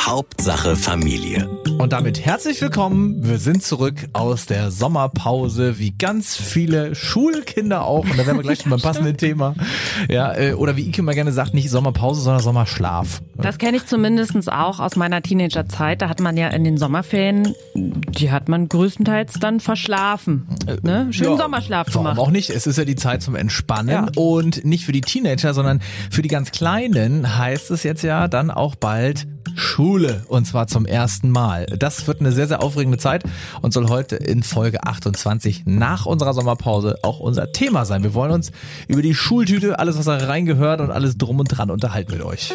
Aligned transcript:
Hauptsache 0.00 0.76
Familie. 0.76 1.48
Und 1.78 1.92
damit 1.92 2.24
herzlich 2.24 2.60
willkommen. 2.62 3.16
Wir 3.26 3.38
sind 3.38 3.62
zurück 3.62 4.08
aus 4.12 4.46
der 4.46 4.70
Sommerpause, 4.70 5.78
wie 5.78 5.90
ganz 5.90 6.36
viele 6.36 6.94
Schulkinder 6.94 7.84
auch. 7.84 8.04
Und 8.04 8.16
da 8.18 8.26
wären 8.26 8.36
wir 8.36 8.42
gleich 8.42 8.60
schon 8.60 8.70
beim 8.70 8.80
passenden 8.82 9.16
Thema. 9.16 9.54
Ja, 10.08 10.34
äh, 10.36 10.52
oder 10.54 10.76
wie 10.76 10.88
Ike 10.88 11.02
mal 11.02 11.14
gerne 11.14 11.32
sagt, 11.32 11.52
nicht 11.52 11.68
Sommerpause, 11.68 12.22
sondern 12.22 12.42
Sommerschlaf. 12.42 13.20
Das 13.36 13.58
kenne 13.58 13.76
ich 13.76 13.86
zumindest 13.86 14.50
auch 14.50 14.78
aus 14.80 14.96
meiner 14.96 15.20
Teenagerzeit. 15.20 16.00
Da 16.00 16.08
hat 16.08 16.20
man 16.20 16.36
ja 16.36 16.48
in 16.48 16.64
den 16.64 16.78
Sommerferien, 16.78 17.54
die 17.74 18.30
hat 18.30 18.48
man 18.48 18.68
größtenteils 18.68 19.34
dann 19.40 19.60
verschlafen. 19.60 20.46
Ne? 20.82 21.08
Schönen 21.12 21.32
Ja, 21.32 21.36
Sommerschlaf 21.36 21.88
Warum 21.90 22.04
gemacht. 22.06 22.18
auch 22.18 22.30
nicht? 22.30 22.50
Es 22.50 22.66
ist 22.66 22.78
ja 22.78 22.84
die 22.84 22.96
Zeit 22.96 23.22
zum 23.22 23.34
Entspannen 23.34 23.90
Ja. 23.90 24.06
und 24.16 24.64
nicht 24.64 24.84
für 24.84 24.92
die 24.92 25.00
Teenager, 25.02 25.52
sondern 25.54 25.80
für 26.10 26.22
die 26.22 26.28
ganz 26.28 26.50
Kleinen 26.52 27.36
heißt 27.36 27.70
es 27.72 27.82
jetzt 27.82 28.02
ja 28.02 28.26
dann 28.28 28.50
auch 28.50 28.74
bald 28.74 29.26
Schule 29.88 30.22
und 30.28 30.46
zwar 30.46 30.66
zum 30.66 30.84
ersten 30.84 31.30
Mal. 31.30 31.64
Das 31.64 32.06
wird 32.06 32.20
eine 32.20 32.30
sehr, 32.30 32.46
sehr 32.46 32.62
aufregende 32.62 32.98
Zeit 32.98 33.24
und 33.62 33.72
soll 33.72 33.88
heute 33.88 34.16
in 34.16 34.42
Folge 34.42 34.84
28 34.84 35.62
nach 35.64 36.04
unserer 36.04 36.34
Sommerpause 36.34 36.98
auch 37.02 37.20
unser 37.20 37.52
Thema 37.52 37.86
sein. 37.86 38.02
Wir 38.02 38.12
wollen 38.12 38.32
uns 38.32 38.52
über 38.86 39.00
die 39.00 39.14
Schultüte, 39.14 39.78
alles 39.78 39.96
was 39.96 40.04
da 40.04 40.18
reingehört 40.18 40.82
und 40.82 40.90
alles 40.90 41.16
drum 41.16 41.40
und 41.40 41.46
dran 41.46 41.70
unterhalten 41.70 42.12
mit 42.12 42.22
euch. 42.22 42.52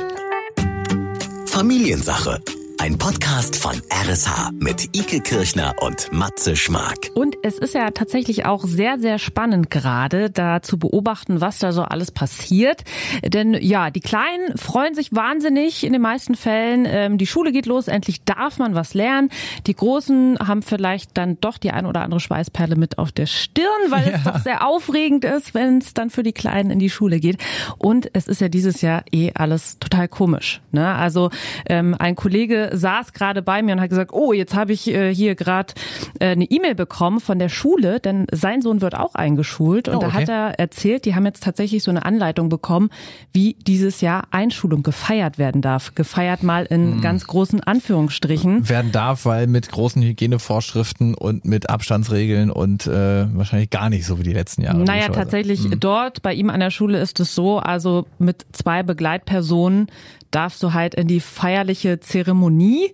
Familiensache. 1.48 2.40
Ein 2.80 2.98
Podcast 2.98 3.55
von 3.55 3.82
RSH 3.90 4.52
mit 4.59 4.95
Ike 4.95 5.22
Kirchner 5.22 5.73
und 5.80 6.12
Matze 6.12 6.55
Schmark. 6.55 7.12
Und 7.13 7.36
es 7.41 7.58
ist 7.58 7.73
ja 7.73 7.91
tatsächlich 7.91 8.46
auch 8.46 8.66
sehr, 8.66 8.99
sehr 8.99 9.20
spannend 9.20 9.70
gerade, 9.70 10.30
da 10.30 10.62
zu 10.62 10.77
beobachten, 10.77 11.40
was 11.40 11.59
da 11.59 11.72
so 11.72 11.84
alles 11.84 12.12
passiert. 12.12 12.84
Denn 13.23 13.54
ja, 13.54 13.90
die 13.90 14.02
Kleinen 14.02 14.58
freuen 14.58 14.96
sich 14.96 15.13
wahnsinnig 15.13 15.86
in 15.86 15.94
den 15.94 16.02
meisten 16.02 16.36
Fällen. 16.36 16.85
Ähm, 16.85 17.18
die 17.18 17.27
Schule 17.27 17.51
geht 17.51 17.68
los, 17.68 17.88
endlich 17.88 18.24
darf 18.26 18.60
man 18.60 18.76
was 18.76 18.94
lernen. 18.94 19.29
Die 19.66 19.76
Großen 19.76 20.40
haben 20.40 20.62
vielleicht 20.62 21.18
dann 21.18 21.40
doch 21.40 21.57
die 21.57 21.71
ein 21.71 21.85
oder 21.85 22.01
andere 22.01 22.20
Schweißperle 22.20 22.76
mit 22.76 22.98
auf 22.98 23.12
der 23.12 23.27
Stirn, 23.27 23.68
weil 23.90 24.13
es 24.13 24.24
doch 24.24 24.40
sehr 24.40 24.68
aufregend 24.68 25.24
ist, 25.24 25.54
wenn 25.54 25.77
es 25.77 25.94
dann 25.94 26.10
für 26.10 26.24
die 26.24 26.34
Kleinen 26.34 26.70
in 26.70 26.79
die 26.79 26.90
Schule 26.90 27.20
geht. 27.20 27.38
Und 27.77 28.10
es 28.13 28.27
ist 28.27 28.41
ja 28.41 28.49
dieses 28.49 28.82
Jahr 28.82 29.04
eh 29.12 29.32
alles 29.35 29.79
total 29.79 30.07
komisch. 30.10 30.62
Ne? 30.71 30.94
Also 30.94 31.29
ähm, 31.68 31.96
ein 31.98 32.16
Kollege 32.16 32.71
saß 32.74 33.13
gerade 33.13 33.41
bei 33.41 33.62
mir 33.62 33.74
und 33.74 33.82
hat 33.82 33.90
gesagt, 33.90 34.12
oh, 34.13 34.34
jetzt 34.34 34.55
habe 34.55 34.74
ich 34.74 34.88
äh, 34.90 35.13
hier 35.13 35.35
gerade 35.35 35.74
äh, 36.20 36.29
eine 36.32 36.46
E-Mail 36.46 36.76
bekommen 36.76 37.20
von 37.20 37.40
der 37.40 37.49
Schule, 37.49 37.99
denn 37.99 38.26
sein 38.32 38.62
Sohn 38.62 38.82
wird 38.82 38.96
auch 38.96 39.16
eingeschult. 39.16 39.88
Und 39.88 39.93
Oh, 39.96 39.99
da 39.99 40.07
okay. 40.07 40.16
hat 40.21 40.29
er 40.29 40.60
erzählt, 40.60 41.05
die 41.05 41.16
haben 41.16 41.26
jetzt 41.26 41.44
tatsächlich 41.44 41.84
so 41.84 41.91
eine 41.91 42.04
Anleitung 42.04 42.49
bekommen, 42.49 42.90
wie 43.32 43.55
dieses 43.68 44.01
Jahr 44.01 44.24
Einschulung 44.32 44.84
gefeiert 44.84 45.38
werden 45.38 45.62
darf. 45.62 45.94
Gefeiert 45.96 46.41
mal 46.44 46.66
in 46.66 47.01
ganz 47.01 47.27
großen 47.27 47.62
Anführungsstrichen. 47.62 48.68
Werden 48.70 48.91
darf, 48.91 49.26
weil 49.26 49.48
mit 49.48 49.70
großen 49.71 50.01
Hygienevorschriften 50.01 51.13
und 51.13 51.46
mit 51.46 51.70
Abstandsregeln 51.70 52.49
und 52.49 52.88
äh, 52.88 53.26
wahrscheinlich 53.35 53.70
gar 53.70 53.90
nicht 53.90 54.05
so 54.05 54.20
wie 54.20 54.24
die 54.24 54.34
letzten 54.34 54.63
Jahre. 54.63 54.79
Naja, 54.79 55.10
tatsächlich 55.10 55.68
dort 55.79 56.21
bei 56.21 56.34
ihm 56.34 56.49
an 56.49 56.60
der 56.60 56.71
Schule 56.71 56.99
ist 56.99 57.20
es 57.20 57.35
so, 57.35 57.60
also 57.60 58.05
mit 58.18 58.46
zwei 58.51 58.84
Begleitpersonen 58.84 59.88
darfst 60.35 60.62
du 60.63 60.73
halt 60.73 60.95
in 60.95 61.07
die 61.07 61.20
feierliche 61.20 61.99
Zeremonie 61.99 62.93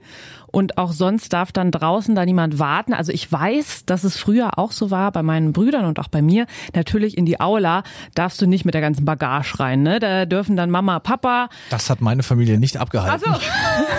und 0.51 0.77
auch 0.77 0.91
sonst 0.91 1.33
darf 1.33 1.51
dann 1.51 1.71
draußen 1.71 2.15
da 2.15 2.25
niemand 2.25 2.59
warten. 2.59 2.93
Also 2.93 3.11
ich 3.11 3.31
weiß, 3.31 3.85
dass 3.85 4.03
es 4.03 4.17
früher 4.17 4.57
auch 4.57 4.71
so 4.71 4.91
war 4.91 5.11
bei 5.11 5.23
meinen 5.23 5.53
Brüdern 5.53 5.85
und 5.85 5.99
auch 5.99 6.07
bei 6.07 6.21
mir. 6.21 6.45
Natürlich 6.75 7.17
in 7.17 7.25
die 7.25 7.39
Aula 7.39 7.83
darfst 8.15 8.41
du 8.41 8.47
nicht 8.47 8.65
mit 8.65 8.73
der 8.73 8.81
ganzen 8.81 9.05
Bagage 9.05 9.59
rein. 9.59 9.83
Ne? 9.83 9.99
Da 9.99 10.25
dürfen 10.25 10.55
dann 10.55 10.69
Mama, 10.69 10.99
Papa, 10.99 11.49
Das 11.69 11.89
hat 11.89 12.01
meine 12.01 12.23
Familie 12.23 12.57
nicht 12.59 12.77
abgehalten. 12.77 13.31
also, 13.31 13.39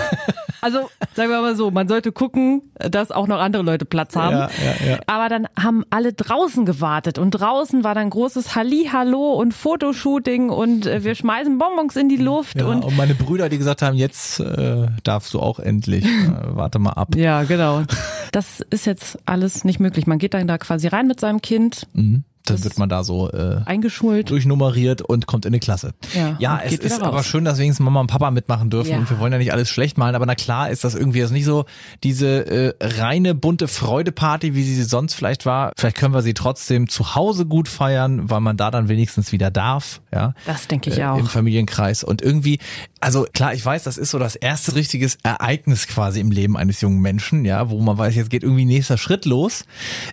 also 0.61 0.89
sagen 1.15 1.29
wir 1.29 1.41
mal 1.41 1.55
so, 1.55 1.71
man 1.71 1.87
sollte 1.87 2.11
gucken, 2.11 2.61
dass 2.75 3.11
auch 3.11 3.27
noch 3.27 3.39
andere 3.39 3.63
Leute 3.63 3.85
Platz 3.85 4.15
haben. 4.15 4.35
Ja, 4.35 4.49
ja, 4.63 4.91
ja. 4.91 4.99
Aber 5.07 5.29
dann 5.29 5.47
haben 5.61 5.83
alle 5.89 6.13
draußen 6.13 6.65
gewartet 6.65 7.17
und 7.17 7.31
draußen 7.31 7.83
war 7.83 7.95
dann 7.95 8.09
großes 8.09 8.55
Hallihallo 8.55 9.33
und 9.33 9.53
Fotoshooting 9.53 10.49
und 10.49 10.85
äh, 10.85 11.03
wir 11.03 11.15
schmeißen 11.15 11.57
Bonbons 11.57 11.95
in 11.95 12.09
die 12.09 12.17
Luft 12.17 12.61
und 12.61 12.83
und 12.83 12.97
meine 12.97 13.15
Brüder, 13.15 13.49
die 13.49 13.57
gesagt 13.57 13.81
haben, 13.81 13.95
jetzt 13.95 14.39
äh, 14.39 14.87
darfst 15.03 15.33
du 15.33 15.39
auch 15.39 15.59
endlich. 15.59 16.05
Warte 16.47 16.79
mal 16.79 16.91
ab. 16.93 17.15
ja, 17.15 17.43
genau. 17.43 17.83
Das 18.31 18.61
ist 18.69 18.85
jetzt 18.85 19.17
alles 19.25 19.63
nicht 19.65 19.79
möglich. 19.79 20.07
Man 20.07 20.17
geht 20.19 20.33
dann 20.33 20.47
da 20.47 20.57
quasi 20.57 20.87
rein 20.87 21.07
mit 21.07 21.19
seinem 21.19 21.41
Kind, 21.41 21.87
Mhm. 21.93 22.23
Dann 22.45 22.63
wird 22.63 22.79
man 22.79 22.89
da 22.89 23.03
so 23.03 23.29
äh, 23.31 23.57
eingeschult. 23.65 24.31
durchnummeriert 24.31 25.03
und 25.03 25.27
kommt 25.27 25.45
in 25.45 25.51
eine 25.51 25.59
Klasse. 25.59 25.93
Ja, 26.15 26.35
ja 26.39 26.59
es 26.65 26.73
ist 26.73 26.93
raus. 26.99 27.07
aber 27.07 27.23
schön, 27.23 27.45
dass 27.45 27.59
wenigstens 27.59 27.83
Mama 27.85 27.99
und 28.01 28.07
Papa 28.07 28.31
mitmachen 28.31 28.71
dürfen 28.71 28.89
Ja. 28.91 28.97
und 28.97 29.07
wir 29.11 29.19
wollen 29.19 29.31
ja 29.31 29.37
nicht 29.37 29.53
alles 29.53 29.69
schlecht 29.69 29.99
malen, 29.99 30.15
aber 30.15 30.25
na 30.25 30.33
klar 30.33 30.71
ist 30.71 30.83
das 30.83 30.95
irgendwie 30.95 31.19
jetzt 31.19 31.31
nicht 31.31 31.45
so 31.45 31.65
diese 32.03 32.47
äh, 32.47 32.73
reine 32.81 33.35
bunte 33.35 33.67
Freudeparty, 33.67 34.55
wie 34.55 34.63
sie 34.63 34.81
sonst 34.83 35.13
vielleicht 35.13 35.45
war. 35.45 35.71
Vielleicht 35.77 35.97
können 35.97 36.15
wir 36.15 36.23
sie 36.23 36.33
trotzdem 36.33 36.89
zu 36.89 37.13
Hause 37.13 37.45
gut 37.45 37.67
feiern, 37.67 38.27
weil 38.31 38.41
man 38.41 38.57
da 38.57 38.71
dann 38.71 38.89
wenigstens 38.89 39.31
wieder 39.31 39.51
darf, 39.51 40.01
ja. 40.11 40.33
Das 40.47 40.67
denke 40.67 40.89
ich 40.89 40.97
äh, 40.97 41.05
auch. 41.05 41.19
Im 41.19 41.27
Familienkreis 41.27 42.03
und 42.03 42.23
irgendwie, 42.23 42.57
also 43.01 43.25
klar, 43.33 43.53
ich 43.53 43.65
weiß, 43.65 43.83
das 43.83 43.97
ist 43.97 44.11
so 44.11 44.19
das 44.19 44.35
erste 44.35 44.75
richtiges 44.75 45.17
Ereignis 45.23 45.87
quasi 45.87 46.19
im 46.19 46.31
Leben 46.31 46.55
eines 46.55 46.81
jungen 46.81 47.01
Menschen, 47.01 47.45
ja, 47.45 47.69
wo 47.69 47.79
man 47.79 47.97
weiß, 47.97 48.15
jetzt 48.15 48.29
geht 48.29 48.43
irgendwie 48.43 48.65
nächster 48.65 48.97
Schritt 48.97 49.25
los. 49.25 49.65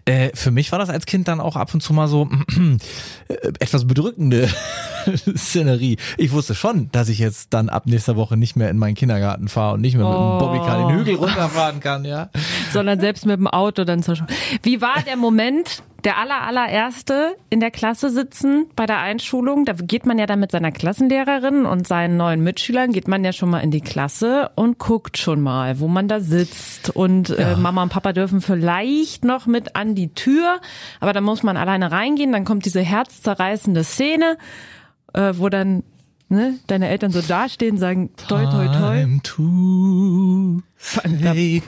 Äh, 0.06 0.30
für 0.34 0.50
mich 0.50 0.72
war 0.72 0.78
das 0.78 0.88
als 0.88 1.06
Kind 1.06 1.28
dann 1.28 1.40
auch 1.40 1.56
ab 1.56 1.72
und 1.74 1.82
zu 1.82 1.92
mal 1.92 2.08
so 2.08 2.28
äh, 3.28 3.34
etwas 3.60 3.86
bedrückende 3.86 4.48
Szenerie. 5.36 5.98
Ich 6.16 6.32
wusste 6.32 6.54
schon, 6.54 6.90
dass 6.90 7.08
ich 7.08 7.18
jetzt 7.18 7.48
dann 7.52 7.68
ab 7.68 7.86
nächster 7.86 8.16
Woche 8.16 8.36
nicht 8.36 8.56
mehr 8.56 8.70
in 8.70 8.78
meinen 8.78 8.94
Kindergarten 8.94 9.48
fahre 9.48 9.74
und 9.74 9.80
nicht 9.82 9.96
mehr 9.96 10.06
mit 10.06 10.14
dem 10.14 10.18
Oh. 10.18 10.38
Bobbycar 10.38 10.88
den 10.88 10.98
Hügel 10.98 11.14
runterfahren 11.16 11.80
kann, 11.80 12.04
ja. 12.04 12.30
sondern 12.72 13.00
selbst 13.00 13.24
mit 13.26 13.38
dem 13.38 13.46
Auto 13.46 13.84
dann 13.84 14.02
zur 14.02 14.16
Schule. 14.16 14.28
Wie 14.62 14.80
war 14.80 15.02
der 15.06 15.16
Moment, 15.16 15.82
der 16.04 16.18
aller, 16.18 16.42
allererste 16.42 17.36
in 17.50 17.60
der 17.60 17.70
Klasse 17.70 18.10
sitzen 18.10 18.66
bei 18.76 18.86
der 18.86 18.98
Einschulung? 18.98 19.64
Da 19.64 19.72
geht 19.72 20.06
man 20.06 20.18
ja 20.18 20.26
dann 20.26 20.40
mit 20.40 20.52
seiner 20.52 20.70
Klassenlehrerin 20.70 21.66
und 21.66 21.88
seinen 21.88 22.16
neuen 22.16 22.42
Mitschülern, 22.42 22.92
geht 22.92 23.08
man 23.08 23.24
ja 23.24 23.32
schon 23.32 23.50
mal 23.50 23.60
in 23.60 23.70
die 23.70 23.80
Klasse 23.80 24.50
und 24.54 24.78
guckt 24.78 25.18
schon 25.18 25.40
mal, 25.40 25.80
wo 25.80 25.88
man 25.88 26.06
da 26.06 26.20
sitzt. 26.20 26.90
Und 26.90 27.30
äh, 27.30 27.56
Mama 27.56 27.82
und 27.82 27.88
Papa 27.88 28.12
dürfen 28.12 28.40
vielleicht 28.40 29.24
noch 29.24 29.46
mit 29.46 29.74
an 29.76 29.94
die 29.94 30.14
Tür, 30.14 30.60
aber 31.00 31.12
dann 31.12 31.24
muss 31.24 31.42
man 31.42 31.56
alleine 31.56 31.90
reingehen. 31.90 32.32
Dann 32.32 32.44
kommt 32.44 32.64
diese 32.64 32.80
herzzerreißende 32.80 33.82
Szene, 33.82 34.38
äh, 35.14 35.32
wo 35.36 35.48
dann 35.48 35.82
ne, 36.28 36.58
deine 36.66 36.88
Eltern 36.88 37.10
so 37.10 37.20
dastehen, 37.20 37.78
sagen 37.78 38.10
toi 38.16 38.44
toi 38.44 38.66
toi. 38.68 39.04
Goodbye. 41.04 41.62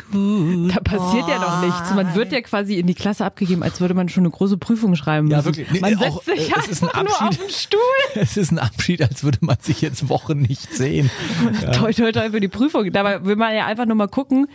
Da 0.73 0.81
passiert 0.81 1.29
ja 1.29 1.39
noch 1.39 1.63
nichts. 1.63 1.95
Man 1.95 2.15
wird 2.15 2.33
ja 2.33 2.41
quasi 2.43 2.79
in 2.79 2.87
die 2.87 2.95
Klasse 2.95 3.25
abgegeben, 3.25 3.63
als 3.63 3.81
würde 3.81 3.95
man 3.95 4.09
schon 4.09 4.23
eine 4.23 4.31
große 4.31 4.57
Prüfung 4.57 4.95
schreiben 4.95 5.29
müssen. 5.29 5.39
Ja, 5.39 5.45
wirklich. 5.45 5.71
Nee, 5.71 5.81
man 5.81 5.97
auch, 5.97 6.23
setzt 6.23 6.39
sich 6.39 6.51
äh, 6.51 6.59
es 6.61 6.69
ist 6.69 6.83
ein 6.85 7.05
nur 7.05 7.23
auf 7.23 7.37
den 7.37 7.51
Stuhl. 7.51 7.81
Es 8.15 8.37
ist 8.37 8.51
ein 8.53 8.59
Abschied, 8.59 9.03
als 9.03 9.25
würde 9.25 9.39
man 9.43 9.57
sich 9.61 9.81
jetzt 9.81 10.09
Wochen 10.09 10.41
nicht 10.41 10.73
sehen. 10.75 11.11
Toi, 11.73 11.93
toi, 11.93 12.13
toi 12.13 12.31
für 12.31 12.41
die 12.41 12.49
Prüfung. 12.49 12.93
Dabei 12.93 13.25
will 13.25 13.37
man 13.37 13.55
ja 13.55 13.67
einfach 13.67 13.87
nur 13.87 13.97
mal 13.97 14.09
gucken, 14.09 14.47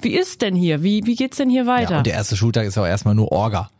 wie 0.00 0.14
ist 0.16 0.42
denn 0.42 0.54
hier? 0.54 0.82
Wie, 0.82 1.02
wie 1.04 1.14
geht's 1.16 1.36
denn 1.36 1.50
hier 1.50 1.62
Ja, 1.62 1.66
weiter? 1.68 1.98
und 1.98 2.06
der 2.06 2.14
erste 2.14 2.36
Schultag 2.36 2.66
ist 2.66 2.78
auch 2.78 2.86
erstmal 2.86 3.14
nur 3.14 3.30
Orga. 3.32 3.70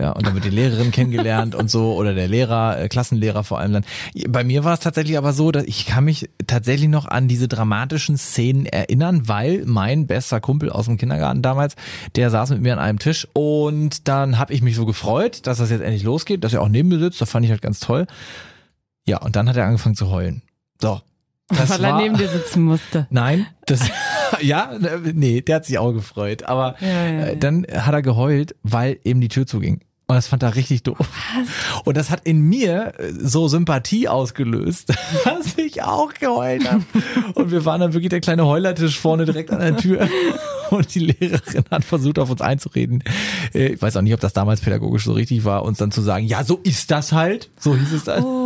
Ja, 0.00 0.12
und 0.12 0.26
dann 0.26 0.34
wird 0.34 0.44
die 0.44 0.50
Lehrerin 0.50 0.90
kennengelernt 0.92 1.54
und 1.54 1.70
so 1.70 1.94
oder 1.94 2.14
der 2.14 2.28
Lehrer, 2.28 2.78
äh, 2.80 2.88
Klassenlehrer 2.88 3.44
vor 3.44 3.58
allem 3.58 3.72
dann. 3.72 3.84
Bei 4.28 4.44
mir 4.44 4.64
war 4.64 4.74
es 4.74 4.80
tatsächlich 4.80 5.18
aber 5.18 5.32
so, 5.32 5.50
dass 5.52 5.64
ich 5.64 5.86
kann 5.86 6.04
mich 6.04 6.28
tatsächlich 6.46 6.88
noch 6.88 7.06
an 7.06 7.28
diese 7.28 7.48
dramatischen 7.48 8.16
Szenen 8.18 8.66
erinnern, 8.66 9.28
weil 9.28 9.64
mein 9.66 10.06
bester 10.06 10.40
Kumpel 10.40 10.70
aus 10.70 10.86
dem 10.86 10.96
Kindergarten 10.96 11.42
damals, 11.42 11.76
der 12.16 12.30
saß 12.30 12.50
mit 12.50 12.62
mir 12.62 12.72
an 12.72 12.78
einem 12.78 12.98
Tisch 12.98 13.28
und 13.32 14.08
dann 14.08 14.38
habe 14.38 14.52
ich 14.52 14.62
mich 14.62 14.76
so 14.76 14.86
gefreut, 14.86 15.46
dass 15.46 15.58
das 15.58 15.70
jetzt 15.70 15.82
endlich 15.82 16.02
losgeht, 16.02 16.42
dass 16.44 16.52
er 16.54 16.62
auch 16.62 16.68
neben 16.68 16.88
mir 16.88 16.98
sitzt, 16.98 17.20
das 17.20 17.30
fand 17.30 17.44
ich 17.44 17.50
halt 17.50 17.62
ganz 17.62 17.80
toll. 17.80 18.06
Ja, 19.06 19.18
und 19.18 19.36
dann 19.36 19.48
hat 19.48 19.56
er 19.56 19.64
angefangen 19.66 19.94
zu 19.96 20.10
heulen. 20.10 20.42
So. 20.80 21.00
Das 21.48 21.68
weil 21.70 21.82
er 21.84 21.92
war- 21.94 22.00
neben 22.02 22.16
dir 22.16 22.28
sitzen 22.28 22.62
musste. 22.62 23.06
Nein, 23.10 23.46
das 23.66 23.80
ja, 24.40 24.72
äh, 24.72 24.98
nee, 25.14 25.40
der 25.40 25.56
hat 25.56 25.64
sich 25.66 25.78
auch 25.78 25.92
gefreut, 25.92 26.44
aber 26.44 26.76
Ja, 26.80 26.86
äh, 26.86 27.28
ja. 27.30 27.34
dann 27.36 27.66
hat 27.72 27.94
er 27.94 28.02
geheult, 28.02 28.54
weil 28.62 28.98
eben 29.04 29.20
die 29.20 29.28
Tür 29.28 29.46
zuging. 29.46 29.80
Und 30.06 30.16
das 30.16 30.26
fand 30.26 30.42
er 30.42 30.56
richtig 30.56 30.82
doof. 30.82 30.98
Und 31.84 31.96
das 31.96 32.10
hat 32.10 32.22
in 32.24 32.40
mir 32.40 32.94
äh, 32.98 33.12
so 33.16 33.46
Sympathie 33.46 34.08
ausgelöst, 34.08 34.88
dass 35.24 35.56
ich 35.56 35.84
auch 35.84 36.12
geheult 36.14 36.68
habe. 36.68 36.82
Und 37.34 37.52
wir 37.52 37.64
waren 37.64 37.80
dann 37.80 37.92
wirklich 37.92 38.10
der 38.10 38.20
kleine 38.20 38.44
Heulertisch 38.44 38.98
vorne 38.98 39.24
direkt 39.24 39.52
an 39.52 39.60
der 39.60 39.76
Tür. 39.76 40.08
Und 40.70 40.92
die 40.94 41.00
Lehrerin 41.00 41.64
hat 41.70 41.84
versucht, 41.84 42.18
auf 42.20 42.30
uns 42.30 42.40
einzureden. 42.40 43.02
Ich 43.52 43.80
weiß 43.82 43.96
auch 43.96 44.02
nicht, 44.02 44.14
ob 44.14 44.20
das 44.20 44.32
damals 44.32 44.60
pädagogisch 44.60 45.04
so 45.04 45.12
richtig 45.12 45.44
war, 45.44 45.64
uns 45.64 45.78
dann 45.78 45.90
zu 45.90 46.00
sagen, 46.00 46.24
ja, 46.26 46.44
so 46.44 46.60
ist 46.62 46.90
das 46.92 47.12
halt. 47.12 47.50
So 47.58 47.76
hieß 47.76 47.92
es 47.92 48.04
dann. 48.04 48.22
Oh, 48.24 48.39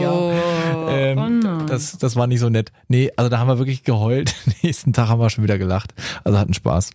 ja. 0.00 0.30
Ähm, 0.90 1.40
oh 1.44 1.66
das, 1.66 1.98
das 1.98 2.16
war 2.16 2.26
nicht 2.26 2.40
so 2.40 2.48
nett. 2.48 2.72
Nee, 2.88 3.12
also 3.16 3.28
da 3.28 3.38
haben 3.38 3.46
wir 3.46 3.58
wirklich 3.58 3.84
geheult. 3.84 4.34
Nächsten 4.62 4.92
Tag 4.92 5.08
haben 5.08 5.20
wir 5.20 5.30
schon 5.30 5.44
wieder 5.44 5.56
gelacht. 5.56 5.94
Also 6.24 6.36
hatten 6.36 6.54
Spaß 6.54 6.90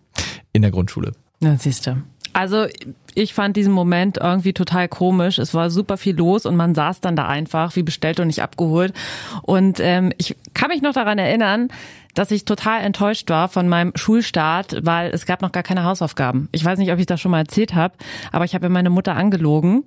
in 0.52 0.64
der 0.64 0.72
Grundschule. 0.72 1.14
Na, 1.40 1.58
siehst 1.58 1.88
du. 1.88 2.02
Also 2.34 2.66
ich 3.14 3.34
fand 3.34 3.56
diesen 3.56 3.72
Moment 3.72 4.18
irgendwie 4.18 4.52
total 4.52 4.90
komisch. 4.90 5.38
Es 5.38 5.54
war 5.54 5.70
super 5.70 5.96
viel 5.96 6.18
los 6.18 6.46
und 6.46 6.58
man 6.58 6.76
saß 6.76 7.00
dann 7.00 7.16
da 7.16 7.28
einfach, 7.28 7.78
wie 7.78 7.84
bestellt 7.84 8.20
und 8.20 8.28
nicht 8.28 8.42
abgeholt. 8.42 8.94
Und 9.42 9.80
ähm, 9.80 10.12
ich 10.18 10.36
kann 10.54 10.68
mich 10.68 10.82
noch 10.82 10.94
daran 10.94 11.18
erinnern, 11.18 11.70
dass 12.14 12.32
ich 12.32 12.44
total 12.44 12.82
enttäuscht 12.82 13.30
war 13.30 13.48
von 13.48 13.70
meinem 13.70 13.94
Schulstart, 13.96 14.86
weil 14.86 15.12
es 15.12 15.26
gab 15.26 15.42
noch 15.42 15.54
gar 15.54 15.64
keine 15.64 15.86
Hausaufgaben. 15.86 16.50
Ich 16.52 16.66
weiß 16.66 16.78
nicht, 16.80 16.92
ob 16.92 17.00
ich 17.00 17.06
das 17.06 17.22
schon 17.22 17.32
mal 17.32 17.40
erzählt 17.40 17.74
habe, 17.74 17.94
aber 18.34 18.44
ich 18.44 18.54
habe 18.54 18.68
meine 18.68 18.90
Mutter 18.90 19.16
angelogen 19.16 19.86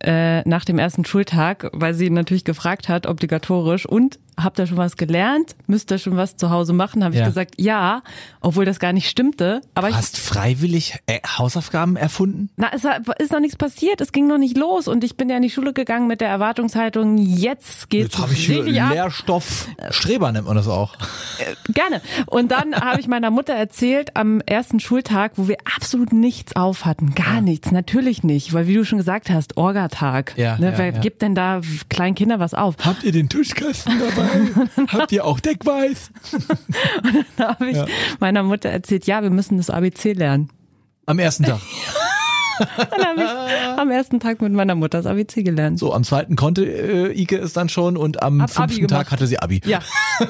äh, 0.00 0.48
nach 0.48 0.64
dem 0.64 0.78
ersten 0.78 1.04
Schultag, 1.04 1.70
weil 1.72 1.94
sie 1.94 2.10
natürlich 2.10 2.44
gefragt 2.44 2.88
hat, 2.88 3.06
obligatorisch, 3.06 3.86
und 3.86 4.18
habt 4.38 4.58
ihr 4.58 4.66
schon 4.66 4.76
was 4.76 4.96
gelernt? 4.96 5.56
Müsst 5.66 5.90
ihr 5.90 5.98
schon 5.98 6.16
was 6.16 6.36
zu 6.36 6.50
Hause 6.50 6.72
machen? 6.72 7.04
Habe 7.04 7.14
ich 7.14 7.20
Ja. 7.20 7.26
gesagt, 7.26 7.54
ja, 7.58 8.02
obwohl 8.40 8.64
das 8.64 8.78
gar 8.78 8.92
nicht 8.92 9.08
stimmte. 9.08 9.60
Aber 9.74 9.88
Du 9.88 9.92
ich, 9.92 9.98
hast 9.98 10.16
freiwillig 10.18 10.98
äh, 11.06 11.18
Hausaufgaben 11.26 11.96
erfunden? 11.96 12.50
na, 12.56 12.70
es 12.72 12.84
ist 13.18 13.32
noch 13.32 13.40
nichts 13.40 13.56
passiert, 13.56 14.00
es 14.00 14.12
ging 14.12 14.26
noch 14.26 14.38
nicht 14.38 14.56
los 14.56 14.88
und 14.88 15.02
ich 15.04 15.16
bin 15.16 15.28
ja 15.28 15.36
in 15.36 15.42
die 15.42 15.50
Schule 15.50 15.72
gegangen 15.72 16.06
mit 16.06 16.20
der 16.20 16.28
Erwartungshaltung, 16.28 17.18
jetzt 17.18 17.90
geht's 17.90 18.14
Jetzt 18.14 18.18
habe 18.22 18.32
ich 18.32 18.46
hier 18.46 18.64
richtig 18.64 18.82
ab. 18.82 18.92
Lehrstoff. 18.92 19.68
Streber 19.90 20.30
nennt 20.32 20.46
man 20.46 20.56
das 20.56 20.68
auch. 20.68 20.94
Gerne. 21.68 22.00
Und 22.26 22.50
dann 22.50 22.74
habe 22.80 23.00
ich 23.00 23.08
meiner 23.08 23.30
Mutter 23.30 23.54
erzählt 23.54 24.16
am 24.16 24.40
ersten 24.42 24.80
Schultag, 24.80 25.32
wo 25.36 25.48
wir 25.48 25.56
absolut 25.76 26.12
nichts 26.12 26.54
auf 26.56 26.84
hatten. 26.84 27.14
Gar 27.14 27.40
nichts. 27.40 27.70
Natürlich 27.72 28.22
nicht. 28.22 28.52
Weil 28.52 28.66
wie 28.66 28.74
du 28.74 28.84
schon 28.84 28.98
gesagt 28.98 29.30
hast, 29.30 29.56
Orgatag. 29.56 30.34
Ja, 30.36 30.56
ne, 30.58 30.72
ja, 30.72 30.78
wer 30.78 30.86
ja. 30.92 30.98
gibt 31.00 31.22
denn 31.22 31.34
da 31.34 31.60
kleinen 31.88 32.14
Kindern 32.14 32.40
was 32.40 32.54
auf? 32.54 32.74
Habt 32.84 33.02
ihr 33.04 33.12
den 33.12 33.28
Tischkasten 33.28 33.98
dabei? 33.98 34.27
Habt 34.88 35.12
ihr 35.12 35.24
auch 35.24 35.40
Deckweiß? 35.40 36.10
Da 37.36 37.50
habe 37.50 37.70
ich 37.70 37.78
meiner 38.20 38.42
Mutter 38.42 38.68
erzählt, 38.68 39.06
ja, 39.06 39.22
wir 39.22 39.30
müssen 39.30 39.56
das 39.56 39.70
ABC 39.70 40.12
lernen. 40.12 40.50
Am 41.06 41.18
ersten 41.18 41.44
Tag. 41.44 41.60
Dann 42.90 43.04
habe 43.06 43.22
ich 43.22 43.78
am 43.78 43.90
ersten 43.90 44.20
Tag 44.20 44.40
mit 44.42 44.52
meiner 44.52 44.74
Mutter 44.74 44.98
das 44.98 45.06
ABC 45.06 45.42
gelernt. 45.42 45.78
So, 45.78 45.92
am 45.92 46.04
zweiten 46.04 46.36
konnte 46.36 46.64
äh, 46.64 47.20
Ike 47.20 47.36
es 47.36 47.52
dann 47.52 47.68
schon 47.68 47.96
und 47.96 48.22
am 48.22 48.42
Hab 48.42 48.50
fünften 48.50 48.88
Tag 48.88 49.10
hatte 49.10 49.26
sie 49.26 49.38
Abi. 49.38 49.60
Ja, 49.64 49.80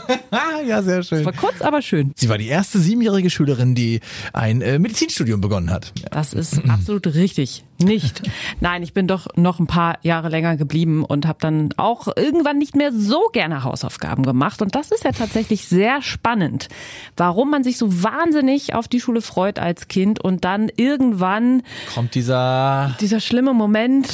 ja, 0.67 0.83
sehr 0.83 1.03
schön. 1.03 1.25
war 1.25 1.33
kurz, 1.33 1.63
aber 1.63 1.83
schön. 1.83 2.13
Sie 2.17 2.29
war 2.29 2.39
die 2.39 2.49
erste 2.49 2.79
siebenjährige 2.79 3.31
Schülerin, 3.31 3.75
die 3.75 4.01
ein 4.33 4.61
äh, 4.63 4.79
Medizinstudium 4.79 5.41
begonnen 5.41 5.71
hat. 5.71 5.93
Das 6.11 6.33
ist 6.33 6.61
absolut 6.69 7.07
richtig. 7.07 7.65
Nicht. 7.81 8.23
Nein, 8.61 8.83
ich 8.83 8.93
bin 8.93 9.07
doch 9.07 9.29
noch 9.37 9.61
ein 9.61 9.69
paar 9.69 9.99
Jahre 10.03 10.29
länger 10.29 10.57
geblieben 10.57 11.05
und 11.05 11.27
habe 11.27 11.39
dann 11.41 11.71
auch 11.77 12.09
irgendwann 12.17 12.59
nicht 12.59 12.75
mehr 12.75 12.93
so 12.93 13.29
gerne 13.33 13.63
Hausaufgaben 13.63 14.25
gemacht. 14.25 14.63
Und 14.63 14.75
das 14.75 14.91
ist 14.91 15.05
ja 15.05 15.13
tatsächlich 15.13 15.67
sehr 15.67 16.03
spannend, 16.03 16.69
warum 17.17 17.51
man 17.51 17.63
sich 17.63 17.79
so 17.79 18.03
wahnsinnig 18.03 18.75
auf 18.75 18.89
die 18.89 19.01
Schule 19.01 19.23
freut 19.23 19.61
als 19.61 19.87
Kind 19.87 20.21
und 20.21 20.45
dann 20.45 20.71
irgendwann 20.75 21.63
Kommt 21.95 22.15
dieser, 22.19 22.97
dieser 23.01 23.21
schlimme 23.21 23.55
Moment, 23.55 24.09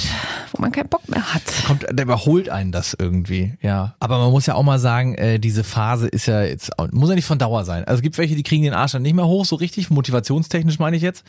wo 0.52 0.60
man 0.60 0.72
keinen 0.72 0.88
Bock 0.88 1.08
mehr 1.08 1.32
hat. 1.32 1.42
kommt, 1.66 1.86
der 1.90 2.04
überholt 2.04 2.50
einen 2.50 2.70
das 2.70 2.94
irgendwie, 2.98 3.54
ja. 3.62 3.94
Aber 3.98 4.18
man 4.18 4.30
muss 4.30 4.44
ja 4.44 4.54
auch 4.54 4.62
mal 4.62 4.78
sagen, 4.78 5.14
äh, 5.14 5.38
diese 5.38 5.64
Phase 5.64 6.06
ist 6.06 6.26
ja 6.26 6.42
jetzt, 6.42 6.70
muss 6.92 7.08
ja 7.08 7.14
nicht 7.14 7.24
von 7.24 7.38
Dauer 7.38 7.64
sein. 7.64 7.84
Also 7.84 7.96
es 7.96 8.02
gibt 8.02 8.18
welche, 8.18 8.36
die 8.36 8.42
kriegen 8.42 8.62
den 8.62 8.74
Arsch 8.74 8.92
dann 8.92 9.00
nicht 9.00 9.14
mehr 9.14 9.26
hoch, 9.26 9.46
so 9.46 9.56
richtig, 9.56 9.88
motivationstechnisch 9.88 10.78
meine 10.78 10.96
ich 10.96 11.02
jetzt. 11.02 11.24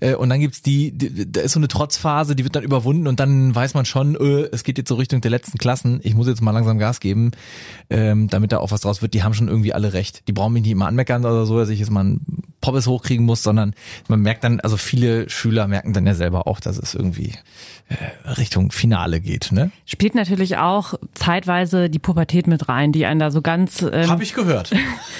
Äh, 0.00 0.14
und 0.14 0.30
dann 0.30 0.40
gibt's 0.40 0.62
die, 0.62 0.92
die, 0.92 1.30
da 1.30 1.42
ist 1.42 1.52
so 1.52 1.60
eine 1.60 1.68
Trotzphase, 1.68 2.34
die 2.34 2.44
wird 2.44 2.56
dann 2.56 2.64
überwunden 2.64 3.06
und 3.06 3.20
dann 3.20 3.54
weiß 3.54 3.74
man 3.74 3.84
schon, 3.84 4.14
äh, 4.14 4.48
es 4.50 4.64
geht 4.64 4.78
jetzt 4.78 4.88
so 4.88 4.94
Richtung 4.94 5.20
der 5.20 5.30
letzten 5.30 5.58
Klassen. 5.58 6.00
Ich 6.02 6.14
muss 6.14 6.26
jetzt 6.26 6.40
mal 6.40 6.52
langsam 6.52 6.78
Gas 6.78 7.00
geben, 7.00 7.32
ähm, 7.90 8.28
damit 8.28 8.52
da 8.52 8.58
auch 8.58 8.70
was 8.70 8.80
draus 8.80 9.02
wird. 9.02 9.12
Die 9.12 9.22
haben 9.22 9.34
schon 9.34 9.48
irgendwie 9.48 9.74
alle 9.74 9.92
recht. 9.92 10.26
Die 10.26 10.32
brauchen 10.32 10.54
mich 10.54 10.62
nicht 10.62 10.72
immer 10.72 10.86
anmeckern 10.86 11.22
oder 11.26 11.44
so, 11.44 11.58
dass 11.58 11.68
ich 11.68 11.80
jetzt 11.80 11.90
mal 11.90 12.00
einen 12.00 12.44
Poppes 12.64 12.86
hochkriegen 12.86 13.26
muss, 13.26 13.42
sondern 13.42 13.74
man 14.08 14.20
merkt 14.20 14.42
dann, 14.42 14.58
also 14.60 14.78
viele 14.78 15.28
Schüler 15.28 15.68
merken 15.68 15.92
dann 15.92 16.06
ja 16.06 16.14
selber 16.14 16.46
auch, 16.46 16.60
dass 16.60 16.78
es 16.78 16.94
irgendwie 16.94 17.34
äh, 17.90 18.30
Richtung 18.38 18.72
Finale 18.72 19.20
geht, 19.20 19.52
ne? 19.52 19.70
Spielt 19.84 20.14
natürlich 20.14 20.56
auch 20.56 20.94
zeitweise 21.12 21.90
die 21.90 21.98
Pubertät 21.98 22.46
mit 22.46 22.70
rein, 22.70 22.92
die 22.92 23.04
einen 23.04 23.20
da 23.20 23.30
so 23.30 23.42
ganz 23.42 23.82
ähm, 23.82 24.08
Habe 24.08 24.22
ich 24.22 24.32
gehört. 24.32 24.70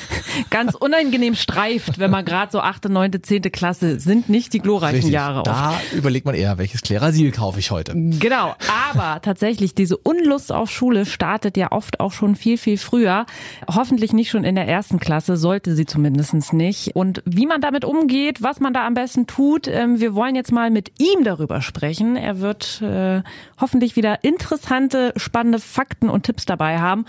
ganz 0.50 0.74
unangenehm 0.74 1.34
streift, 1.34 1.98
wenn 1.98 2.10
man 2.10 2.24
gerade 2.24 2.50
so 2.50 2.60
achte, 2.60 2.88
neunte, 2.88 3.20
zehnte 3.20 3.50
Klasse 3.50 4.00
sind 4.00 4.30
nicht 4.30 4.54
die 4.54 4.60
glorreichen 4.60 4.96
Richtig. 4.96 5.12
Jahre. 5.12 5.40
oft. 5.40 5.48
Da 5.48 5.74
überlegt 5.92 6.24
man 6.24 6.34
eher, 6.34 6.56
welches 6.56 6.80
Klerasil 6.80 7.30
kaufe 7.30 7.58
ich 7.58 7.70
heute. 7.70 7.92
Genau, 7.94 8.54
aber 8.90 9.20
tatsächlich, 9.20 9.74
diese 9.74 9.98
Unlust 9.98 10.50
auf 10.50 10.70
Schule 10.70 11.04
startet 11.04 11.58
ja 11.58 11.72
oft 11.72 12.00
auch 12.00 12.12
schon 12.12 12.36
viel, 12.36 12.56
viel 12.56 12.78
früher. 12.78 13.26
Hoffentlich 13.68 14.14
nicht 14.14 14.30
schon 14.30 14.44
in 14.44 14.54
der 14.54 14.66
ersten 14.66 14.98
Klasse, 14.98 15.36
sollte 15.36 15.76
sie 15.76 15.84
zumindest 15.84 16.54
nicht. 16.54 16.96
Und 16.96 17.22
wie 17.36 17.46
man 17.46 17.60
damit 17.60 17.84
umgeht, 17.84 18.42
was 18.42 18.60
man 18.60 18.72
da 18.72 18.86
am 18.86 18.94
besten 18.94 19.26
tut, 19.26 19.66
ähm, 19.68 20.00
wir 20.00 20.14
wollen 20.14 20.34
jetzt 20.34 20.52
mal 20.52 20.70
mit 20.70 20.92
ihm 21.00 21.24
darüber 21.24 21.60
sprechen. 21.60 22.16
Er 22.16 22.40
wird 22.40 22.80
äh, 22.82 23.22
hoffentlich 23.60 23.96
wieder 23.96 24.22
interessante, 24.22 25.12
spannende 25.16 25.58
Fakten 25.58 26.08
und 26.08 26.24
Tipps 26.24 26.44
dabei 26.46 26.78
haben. 26.78 27.06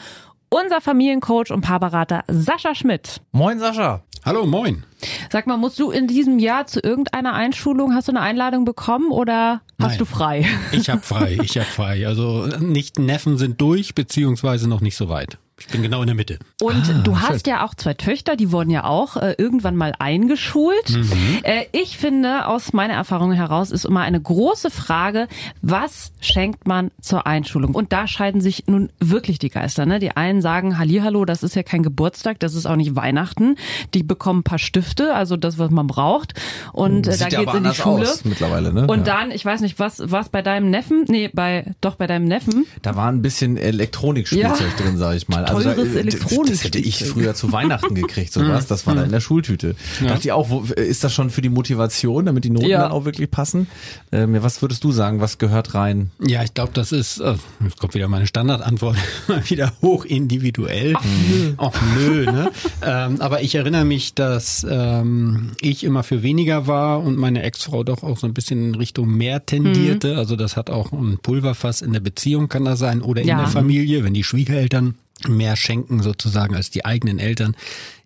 Unser 0.49 0.81
Familiencoach 0.81 1.51
und 1.51 1.61
Paarberater 1.61 2.23
Sascha 2.27 2.75
Schmidt. 2.75 3.21
Moin 3.31 3.59
Sascha. 3.59 4.01
Hallo, 4.23 4.47
moin. 4.47 4.83
Sag 5.29 5.45
mal, 5.45 5.57
musst 5.57 5.77
du 5.79 5.91
in 5.91 6.07
diesem 6.07 6.39
Jahr 6.39 6.65
zu 6.65 6.79
irgendeiner 6.79 7.33
Einschulung, 7.33 7.93
hast 7.93 8.07
du 8.07 8.11
eine 8.11 8.21
Einladung 8.21 8.65
bekommen 8.65 9.11
oder 9.11 9.61
hast 9.79 9.89
Nein. 9.89 9.97
du 9.99 10.05
frei? 10.05 10.45
Ich 10.71 10.89
hab 10.89 11.05
frei, 11.05 11.37
ich 11.43 11.57
hab 11.59 11.67
frei. 11.67 12.07
Also 12.07 12.47
nicht 12.59 12.97
Neffen 12.97 13.37
sind 13.37 13.61
durch, 13.61 13.93
beziehungsweise 13.93 14.67
noch 14.67 14.81
nicht 14.81 14.97
so 14.97 15.09
weit. 15.09 15.37
Ich 15.57 15.67
bin 15.67 15.81
genau 15.81 16.01
in 16.01 16.07
der 16.07 16.15
Mitte. 16.15 16.37
Und 16.61 16.83
du 17.07 17.21
hast 17.21 17.47
ja 17.47 17.65
auch 17.65 17.73
zwei 17.75 17.93
Töchter, 17.93 18.35
die 18.35 18.51
wurden 18.51 18.69
ja 18.69 18.83
auch 18.83 19.15
äh, 19.15 19.35
irgendwann 19.37 19.77
mal 19.77 19.93
eingeschult. 19.99 20.99
Äh, 21.43 21.65
ich 21.71 21.97
finde, 21.97 22.47
aus 22.47 22.73
meiner 22.73 22.95
Erfahrung 22.95 23.31
heraus 23.31 23.71
ist 23.71 23.85
immer 23.85 24.01
eine 24.01 24.19
große 24.19 24.69
Frage, 24.69 25.29
was 25.61 26.11
schenkt 26.19 26.67
man 26.67 26.91
zur 26.99 27.25
Einschulung? 27.25 27.73
Und 27.73 27.93
da 27.93 28.05
scheiden 28.05 28.41
sich 28.41 28.65
nun 28.67 28.89
wirklich 28.99 29.39
die 29.39 29.49
Geister. 29.49 29.85
Ne? 29.85 29.99
Die 29.99 30.11
einen 30.11 30.41
sagen, 30.41 30.77
Hallihallo, 30.77 31.23
das 31.23 31.41
ist 31.41 31.55
ja 31.55 31.63
kein 31.63 31.83
Geburtstag, 31.83 32.37
das 32.39 32.53
ist 32.53 32.65
auch 32.65 32.75
nicht 32.75 32.97
Weihnachten. 32.97 33.55
Die 33.93 34.03
bekommen 34.03 34.39
ein 34.39 34.43
paar 34.43 34.59
Stifte, 34.59 35.13
also 35.15 35.37
das, 35.37 35.57
was 35.57 35.71
man 35.71 35.87
braucht. 35.87 36.33
Und 36.73 37.07
äh, 37.07 37.17
da 37.17 37.29
geht's 37.29 37.53
in 37.53 37.63
die 37.63 37.73
Schule. 37.73 38.09
mittlerweile, 38.25 38.73
ne? 38.73 38.87
Und 38.87 39.07
dann, 39.07 39.31
ich 39.31 39.45
weiß 39.45 39.61
nicht, 39.61 39.79
was 39.79 40.01
was 40.05 40.27
bei 40.27 40.41
deinem 40.41 40.69
Neffen? 40.69 41.05
Nee, 41.07 41.29
bei 41.33 41.71
doch 41.79 41.95
bei 41.95 42.07
deinem 42.07 42.25
Neffen. 42.25 42.65
Da 42.81 42.97
war 42.97 43.07
ein 43.07 43.21
bisschen 43.21 43.55
Elektronikspielzeug 43.55 44.59
Ja. 44.77 44.83
drin, 44.83 44.97
sag 44.97 45.15
ich 45.15 45.29
mal. 45.29 45.44
Also 45.45 45.63
Teures 45.73 45.93
da, 45.93 45.99
äh, 45.99 46.03
das- 46.05 46.49
Das 46.49 46.63
hätte 46.63 46.79
ich 46.79 47.03
früher 47.05 47.33
zu 47.35 47.51
Weihnachten 47.51 47.95
gekriegt, 47.95 48.33
sowas. 48.33 48.67
Das 48.67 48.85
war 48.87 48.95
da 48.95 49.03
in 49.03 49.11
der 49.11 49.19
Schultüte. 49.21 49.75
Dachte 50.01 50.19
ich 50.21 50.31
auch, 50.31 50.49
wo, 50.49 50.61
ist 50.61 51.03
das 51.03 51.13
schon 51.13 51.29
für 51.29 51.41
die 51.41 51.49
Motivation, 51.49 52.25
damit 52.25 52.43
die 52.43 52.49
Noten 52.49 52.67
Ja. 52.67 52.83
dann 52.83 52.91
auch 52.91 53.05
wirklich 53.05 53.29
passen? 53.31 53.67
Ähm, 54.11 54.35
ja, 54.35 54.43
was 54.43 54.61
würdest 54.61 54.83
du 54.83 54.91
sagen, 54.91 55.21
was 55.21 55.37
gehört 55.37 55.73
rein? 55.73 56.11
Ja, 56.25 56.43
ich 56.43 56.53
glaube, 56.53 56.71
das 56.73 56.91
ist, 56.91 57.19
äh, 57.19 57.35
jetzt 57.63 57.79
kommt 57.79 57.93
wieder 57.95 58.07
meine 58.07 58.27
Standardantwort, 58.27 58.97
mal 59.27 59.41
wieder 59.49 59.73
hoch 59.81 60.05
individuell. 60.05 60.93
Ach 60.97 61.03
nö. 61.29 61.53
Ach 61.57 61.81
nö, 61.97 62.25
ne? 62.25 62.51
ähm, 62.83 63.21
aber 63.21 63.41
ich 63.41 63.55
erinnere 63.55 63.85
mich, 63.85 64.13
dass 64.13 64.65
ähm, 64.69 65.51
ich 65.61 65.83
immer 65.83 66.03
für 66.03 66.23
weniger 66.23 66.67
war 66.67 67.01
und 67.01 67.17
meine 67.17 67.43
Ex-Frau 67.43 67.83
doch 67.83 68.03
auch 68.03 68.17
so 68.17 68.27
ein 68.27 68.33
bisschen 68.33 68.69
in 68.69 68.75
Richtung 68.75 69.09
mehr 69.09 69.45
tendierte. 69.45 70.17
Also 70.17 70.35
das 70.35 70.57
hat 70.57 70.69
auch 70.69 70.91
ein 70.91 71.17
Pulverfass 71.21 71.81
in 71.81 71.93
der 71.93 71.99
Beziehung 71.99 72.49
kann 72.49 72.65
das 72.65 72.79
sein 72.79 73.01
oder 73.01 73.21
in 73.21 73.27
Ja. 73.27 73.37
der 73.37 73.47
Familie, 73.47 74.03
wenn 74.03 74.13
die 74.13 74.23
Schwiegereltern 74.23 74.95
mehr 75.27 75.55
schenken 75.55 76.01
sozusagen 76.01 76.55
als 76.55 76.69
die 76.69 76.85
eigenen 76.85 77.19
Eltern. 77.19 77.55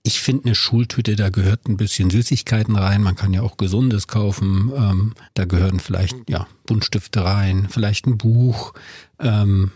Ich 0.04 0.22
finde 0.22 0.46
eine 0.46 0.56
Schultüte, 0.56 1.16
da 1.16 1.30
gehört 1.30 1.68
ein 1.68 1.78
bisschen 1.78 2.10
Süßigkeiten 2.10 2.76
rein. 2.76 3.04
Man 3.04 3.16
kann 3.16 3.34
ja 3.34 3.42
auch 3.42 3.58
Gesundes 3.58 4.08
kaufen. 4.08 4.72
Ähm, 4.76 5.14
da 5.34 5.46
gehören 5.46 5.80
vielleicht 5.80 6.16
ja 6.30 6.48
Buntstifte 6.66 7.24
rein, 7.24 7.68
vielleicht 7.70 8.08
ein 8.08 8.18
Buch. 8.18 8.74
Ähm, 9.20 9.72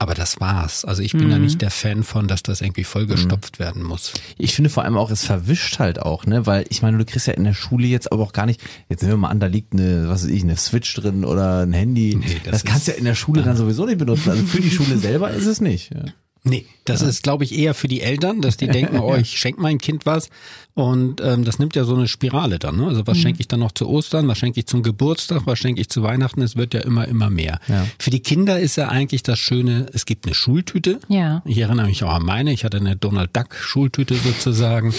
aber 0.00 0.14
das 0.14 0.40
war's. 0.40 0.86
Also 0.86 1.02
ich 1.02 1.12
bin 1.12 1.28
da 1.28 1.38
nicht 1.38 1.60
der 1.60 1.70
Fan 1.70 2.04
von, 2.04 2.26
dass 2.26 2.42
das 2.42 2.62
irgendwie 2.62 2.84
vollgestopft 2.84 3.58
werden 3.58 3.82
muss. 3.82 4.14
Ich 4.38 4.54
finde 4.54 4.70
vor 4.70 4.82
allem 4.82 4.96
auch, 4.96 5.10
es 5.10 5.26
verwischt 5.26 5.78
halt 5.78 6.00
auch, 6.00 6.24
ne, 6.24 6.46
weil 6.46 6.64
ich 6.70 6.80
meine, 6.80 6.96
du 6.96 7.04
kriegst 7.04 7.26
ja 7.26 7.34
in 7.34 7.44
der 7.44 7.52
Schule 7.52 7.86
jetzt 7.86 8.10
aber 8.10 8.22
auch 8.22 8.32
gar 8.32 8.46
nicht, 8.46 8.62
jetzt 8.88 9.02
nehmen 9.02 9.12
wir 9.12 9.18
mal 9.18 9.28
an, 9.28 9.40
da 9.40 9.46
liegt 9.46 9.74
eine, 9.74 10.08
was 10.08 10.22
weiß 10.22 10.30
ich, 10.30 10.42
eine 10.42 10.56
Switch 10.56 10.94
drin 10.94 11.22
oder 11.26 11.66
ein 11.66 11.74
Handy. 11.74 12.16
Nee, 12.16 12.40
das 12.44 12.52
das 12.52 12.64
kannst 12.64 12.88
du 12.88 12.92
ja 12.92 12.96
in 12.96 13.04
der 13.04 13.14
Schule 13.14 13.42
dann 13.42 13.58
sowieso 13.58 13.84
nicht 13.84 13.98
benutzen. 13.98 14.30
Also 14.30 14.42
für 14.46 14.62
die 14.62 14.70
Schule 14.70 14.96
selber 14.96 15.32
ist 15.32 15.46
es 15.46 15.60
nicht. 15.60 15.92
Ja. 15.92 16.04
Nee, 16.42 16.64
das 16.86 17.02
ist, 17.02 17.22
glaube 17.22 17.44
ich, 17.44 17.56
eher 17.56 17.74
für 17.74 17.86
die 17.86 18.00
Eltern, 18.00 18.40
dass 18.40 18.56
die 18.56 18.66
denken, 18.66 18.98
oh, 19.00 19.14
ich 19.14 19.38
schenke 19.38 19.60
mein 19.60 19.78
Kind 19.78 20.06
was. 20.06 20.30
Und 20.74 21.20
ähm, 21.20 21.44
das 21.44 21.58
nimmt 21.58 21.76
ja 21.76 21.84
so 21.84 21.94
eine 21.94 22.08
Spirale 22.08 22.58
dann. 22.58 22.78
Ne? 22.78 22.86
Also 22.86 23.06
was 23.06 23.18
schenke 23.18 23.40
ich 23.40 23.48
dann 23.48 23.60
noch 23.60 23.72
zu 23.72 23.88
Ostern, 23.88 24.26
was 24.28 24.38
schenke 24.38 24.60
ich 24.60 24.66
zum 24.66 24.82
Geburtstag, 24.82 25.42
was 25.44 25.58
schenke 25.58 25.80
ich 25.80 25.90
zu 25.90 26.02
Weihnachten? 26.02 26.40
Es 26.40 26.56
wird 26.56 26.72
ja 26.72 26.80
immer, 26.80 27.06
immer 27.06 27.28
mehr. 27.28 27.58
Ja. 27.68 27.86
Für 27.98 28.10
die 28.10 28.20
Kinder 28.20 28.58
ist 28.58 28.76
ja 28.76 28.88
eigentlich 28.88 29.22
das 29.22 29.38
Schöne, 29.38 29.86
es 29.92 30.06
gibt 30.06 30.24
eine 30.24 30.34
Schultüte. 30.34 31.00
Ja. 31.08 31.42
Ich 31.44 31.58
erinnere 31.58 31.86
mich 31.86 32.02
auch 32.04 32.14
an 32.14 32.24
meine. 32.24 32.52
Ich 32.52 32.64
hatte 32.64 32.78
eine 32.78 32.96
Donald 32.96 33.36
Duck 33.36 33.54
Schultüte 33.54 34.14
sozusagen. 34.14 34.94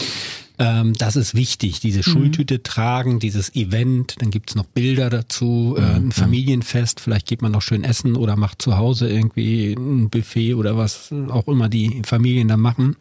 Ähm, 0.63 0.93
das 0.93 1.15
ist 1.15 1.33
wichtig, 1.33 1.79
diese 1.79 1.99
Mhm. 1.99 2.03
Schultüte 2.03 2.61
tragen, 2.61 3.19
dieses 3.19 3.55
Event, 3.55 4.15
dann 4.19 4.29
gibt's 4.29 4.53
noch 4.53 4.65
Bilder 4.65 5.09
dazu, 5.09 5.75
äh, 5.75 5.81
Mhm. 5.81 5.95
ein 6.07 6.11
Familienfest, 6.11 6.99
vielleicht 6.99 7.25
geht 7.25 7.41
man 7.41 7.51
noch 7.51 7.63
schön 7.63 7.83
essen 7.83 8.15
oder 8.15 8.35
macht 8.35 8.61
zu 8.61 8.77
Hause 8.77 9.09
irgendwie 9.09 9.73
ein 9.73 10.09
Buffet 10.11 10.53
oder 10.53 10.77
was 10.77 11.11
auch 11.29 11.47
immer 11.47 11.67
die 11.67 12.03
Familien 12.05 12.47
da 12.47 12.57
machen. 12.57 12.95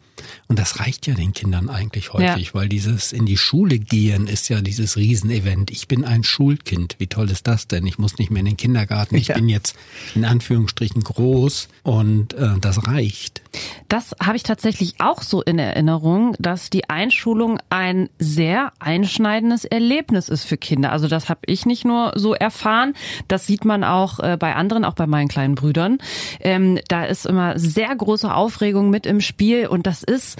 Und 0.47 0.57
das 0.59 0.79
reicht 0.79 1.05
ja 1.07 1.13
den 1.13 1.33
Kindern 1.33 1.69
eigentlich 1.69 2.13
häufig, 2.13 2.53
weil 2.55 2.67
dieses 2.69 3.11
in 3.11 3.25
die 3.27 3.37
Schule 3.37 3.77
gehen 3.79 4.27
ist 4.27 4.49
ja 4.49 4.61
dieses 4.61 4.95
Riesenevent. 4.97 5.69
Ich 5.71 5.87
bin 5.87 6.03
ein 6.03 6.23
Schulkind. 6.23 6.95
Wie 6.99 7.07
toll 7.07 7.29
ist 7.29 7.45
das 7.47 7.67
denn? 7.67 7.85
Ich 7.85 7.97
muss 7.99 8.17
nicht 8.17 8.31
mehr 8.31 8.39
in 8.41 8.45
den 8.47 8.57
Kindergarten. 8.57 9.15
Ich 9.15 9.27
Ja. 9.27 9.35
bin 9.35 9.49
jetzt 9.49 9.75
in 10.15 10.25
Anführungsstrichen 10.25 11.03
groß 11.03 11.67
und 11.83 12.33
äh, 12.33 12.59
das 12.59 12.87
reicht. 12.87 13.41
Das 13.87 14.15
habe 14.21 14.37
ich 14.37 14.43
tatsächlich 14.43 14.95
auch 14.99 15.21
so 15.21 15.41
in 15.41 15.59
Erinnerung, 15.59 16.35
dass 16.39 16.69
die 16.69 16.89
Einschulung 16.89 17.59
ein 17.69 18.09
sehr 18.19 18.71
einschneidendes 18.79 19.65
Erlebnis 19.65 20.29
ist 20.29 20.45
für 20.45 20.57
Kinder. 20.57 20.91
Also 20.91 21.07
das 21.07 21.29
habe 21.29 21.41
ich 21.45 21.65
nicht 21.65 21.85
nur 21.85 22.13
so 22.15 22.33
erfahren, 22.33 22.93
das 23.27 23.47
sieht 23.47 23.65
man 23.65 23.83
auch 23.83 24.19
äh, 24.19 24.37
bei 24.37 24.55
anderen, 24.55 24.85
auch 24.85 24.93
bei 24.93 25.07
meinen 25.07 25.27
kleinen 25.27 25.55
Brüdern. 25.55 25.97
Ähm, 26.39 26.79
da 26.87 27.05
ist 27.05 27.25
immer 27.25 27.59
sehr 27.59 27.93
große 27.95 28.33
Aufregung 28.33 28.89
mit 28.89 29.05
im 29.05 29.21
Spiel 29.21 29.67
und 29.67 29.87
das 29.87 30.03
ist 30.03 30.37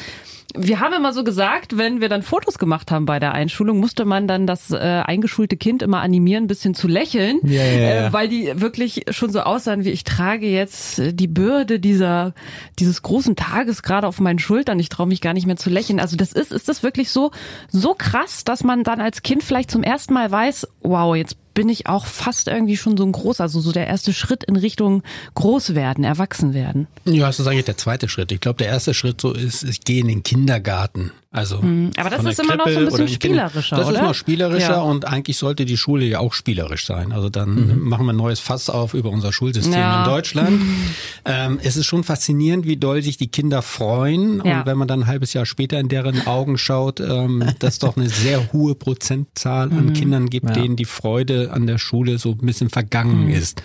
wir 0.55 0.79
haben 0.79 0.93
immer 0.93 1.13
so 1.13 1.23
gesagt, 1.23 1.77
wenn 1.77 2.01
wir 2.01 2.09
dann 2.09 2.23
Fotos 2.23 2.59
gemacht 2.59 2.91
haben 2.91 3.05
bei 3.05 3.19
der 3.19 3.33
Einschulung, 3.33 3.79
musste 3.79 4.05
man 4.05 4.27
dann 4.27 4.47
das 4.47 4.71
äh, 4.71 4.77
eingeschulte 4.77 5.57
Kind 5.57 5.81
immer 5.81 6.01
animieren, 6.01 6.45
ein 6.45 6.47
bisschen 6.47 6.73
zu 6.73 6.87
lächeln, 6.87 7.39
Ja, 7.43 7.63
ja, 7.63 7.79
ja. 7.79 8.07
Äh, 8.07 8.13
weil 8.13 8.27
die 8.27 8.51
wirklich 8.55 9.05
schon 9.11 9.31
so 9.31 9.41
aussahen, 9.41 9.85
wie 9.85 9.91
ich 9.91 10.03
trage 10.03 10.47
jetzt 10.47 11.01
die 11.13 11.27
Bürde 11.27 11.79
dieser 11.79 12.33
dieses 12.79 13.00
großen 13.01 13.35
Tages 13.35 13.83
gerade 13.83 14.07
auf 14.07 14.19
meinen 14.19 14.39
Schultern. 14.39 14.79
Ich 14.79 14.89
traue 14.89 15.07
mich 15.07 15.21
gar 15.21 15.33
nicht 15.33 15.47
mehr 15.47 15.57
zu 15.57 15.69
lächeln. 15.69 15.99
Also 15.99 16.17
das 16.17 16.33
ist 16.33 16.51
ist 16.51 16.69
das 16.69 16.83
wirklich 16.83 17.11
so 17.11 17.31
so 17.69 17.93
krass, 17.93 18.43
dass 18.43 18.63
man 18.63 18.83
dann 18.83 19.01
als 19.01 19.21
Kind 19.23 19.43
vielleicht 19.43 19.71
zum 19.71 19.83
ersten 19.83 20.13
Mal 20.13 20.31
weiß, 20.31 20.67
wow, 20.81 21.15
jetzt 21.15 21.37
bin 21.53 21.69
ich 21.69 21.87
auch 21.87 22.05
fast 22.05 22.47
irgendwie 22.47 22.77
schon 22.77 22.97
so 22.97 23.03
ein 23.05 23.11
groß, 23.11 23.41
also 23.41 23.59
so 23.59 23.71
der 23.71 23.87
erste 23.87 24.13
Schritt 24.13 24.43
in 24.43 24.55
Richtung 24.55 25.03
groß 25.35 25.75
werden, 25.75 26.03
erwachsen 26.03 26.53
werden. 26.53 26.87
Ja, 27.05 27.27
das 27.27 27.39
ist 27.39 27.47
eigentlich 27.47 27.65
der 27.65 27.77
zweite 27.77 28.07
Schritt. 28.09 28.31
Ich 28.31 28.39
glaube, 28.39 28.57
der 28.57 28.67
erste 28.67 28.93
Schritt 28.93 29.19
so 29.21 29.33
ist, 29.33 29.63
ich 29.63 29.81
gehe 29.81 30.01
in 30.01 30.07
den 30.07 30.23
Kindergarten. 30.23 31.11
Also 31.33 31.59
aber 31.95 32.09
das 32.09 32.25
ist 32.25 32.41
immer 32.41 32.57
noch 32.57 32.67
so 32.67 32.77
ein 32.77 32.85
bisschen 32.87 33.07
spielerischer, 33.07 33.77
Das 33.77 33.87
ist 33.87 33.93
oder? 33.93 34.03
noch 34.03 34.13
spielerischer 34.15 34.71
Ja. 34.71 34.81
und 34.81 35.07
eigentlich 35.07 35.37
sollte 35.37 35.63
die 35.63 35.77
Schule 35.77 36.03
ja 36.03 36.19
auch 36.19 36.33
spielerisch 36.33 36.85
sein. 36.85 37.13
Also 37.13 37.29
dann 37.29 37.79
machen 37.79 38.05
wir 38.05 38.11
ein 38.11 38.17
neues 38.17 38.41
Fass 38.41 38.69
auf 38.69 38.93
über 38.93 39.09
unser 39.11 39.31
Schulsystem 39.31 39.71
Ja. 39.79 40.03
in 40.03 40.09
Deutschland. 40.11 40.61
ähm, 41.25 41.57
es 41.63 41.77
ist 41.77 41.85
schon 41.85 42.03
faszinierend, 42.03 42.65
wie 42.65 42.75
doll 42.75 43.01
sich 43.01 43.15
die 43.15 43.29
Kinder 43.29 43.61
freuen. 43.61 44.41
Ja. 44.43 44.59
Und 44.59 44.65
wenn 44.65 44.77
man 44.77 44.89
dann 44.89 45.03
ein 45.03 45.07
halbes 45.07 45.31
Jahr 45.31 45.45
später 45.45 45.79
in 45.79 45.87
deren 45.87 46.27
Augen 46.27 46.57
schaut, 46.57 46.99
ähm, 46.99 47.45
dass 47.59 47.79
doch 47.79 47.95
eine 47.95 48.09
sehr 48.09 48.51
hohe 48.51 48.75
Prozentzahl 48.75 49.67
Mhm. 49.67 49.77
an 49.77 49.93
Kindern 49.93 50.29
gibt, 50.29 50.47
Ja. 50.49 50.53
denen 50.61 50.75
die 50.75 50.83
Freude 50.83 51.40
an 51.49 51.65
der 51.67 51.77
Schule 51.77 52.17
so 52.17 52.31
ein 52.31 52.45
bisschen 52.45 52.69
vergangen 52.69 53.25
Mhm. 53.25 53.31
ist. 53.33 53.63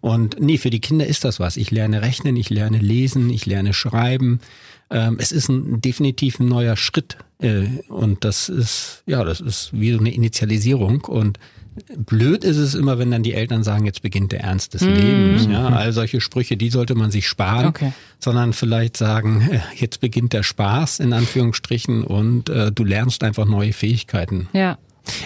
Und 0.00 0.36
nee, 0.40 0.58
für 0.58 0.70
die 0.70 0.80
Kinder 0.80 1.06
ist 1.06 1.24
das 1.24 1.40
was. 1.40 1.56
Ich 1.56 1.70
lerne 1.72 2.02
rechnen, 2.02 2.36
ich 2.36 2.50
lerne 2.50 2.78
lesen, 2.78 3.30
ich 3.30 3.46
lerne 3.46 3.74
schreiben. 3.74 4.38
Ähm, 4.90 5.16
es 5.20 5.32
ist 5.32 5.48
ein 5.48 5.80
definitiv 5.80 6.38
ein 6.38 6.46
neuer 6.48 6.76
Schritt. 6.76 7.16
Äh, 7.40 7.66
und 7.88 8.24
das 8.24 8.48
ist, 8.48 9.02
ja, 9.06 9.24
das 9.24 9.40
ist 9.40 9.70
wie 9.72 9.92
so 9.92 9.98
eine 9.98 10.12
Initialisierung. 10.14 11.00
Und 11.02 11.38
blöd 11.96 12.44
ist 12.44 12.56
es 12.56 12.74
immer, 12.74 12.98
wenn 12.98 13.10
dann 13.10 13.22
die 13.22 13.34
Eltern 13.34 13.62
sagen, 13.64 13.84
jetzt 13.86 14.02
beginnt 14.02 14.32
der 14.32 14.40
Ernst 14.40 14.74
des 14.74 14.82
Lebens. 14.82 15.46
Ja, 15.50 15.68
all 15.68 15.92
solche 15.92 16.20
Sprüche, 16.20 16.56
die 16.56 16.70
sollte 16.70 16.94
man 16.94 17.10
sich 17.10 17.26
sparen, 17.28 17.66
Okay. 17.66 17.92
sondern 18.20 18.52
vielleicht 18.52 18.96
sagen, 18.96 19.48
äh, 19.50 19.60
jetzt 19.76 20.00
beginnt 20.00 20.32
der 20.32 20.42
Spaß 20.44 21.00
in 21.00 21.12
Anführungsstrichen 21.12 22.04
und 22.04 22.48
äh, 22.48 22.70
du 22.72 22.84
lernst 22.84 23.22
einfach 23.24 23.46
neue 23.46 23.72
Fähigkeiten. 23.72 24.48
Ja. 24.52 24.78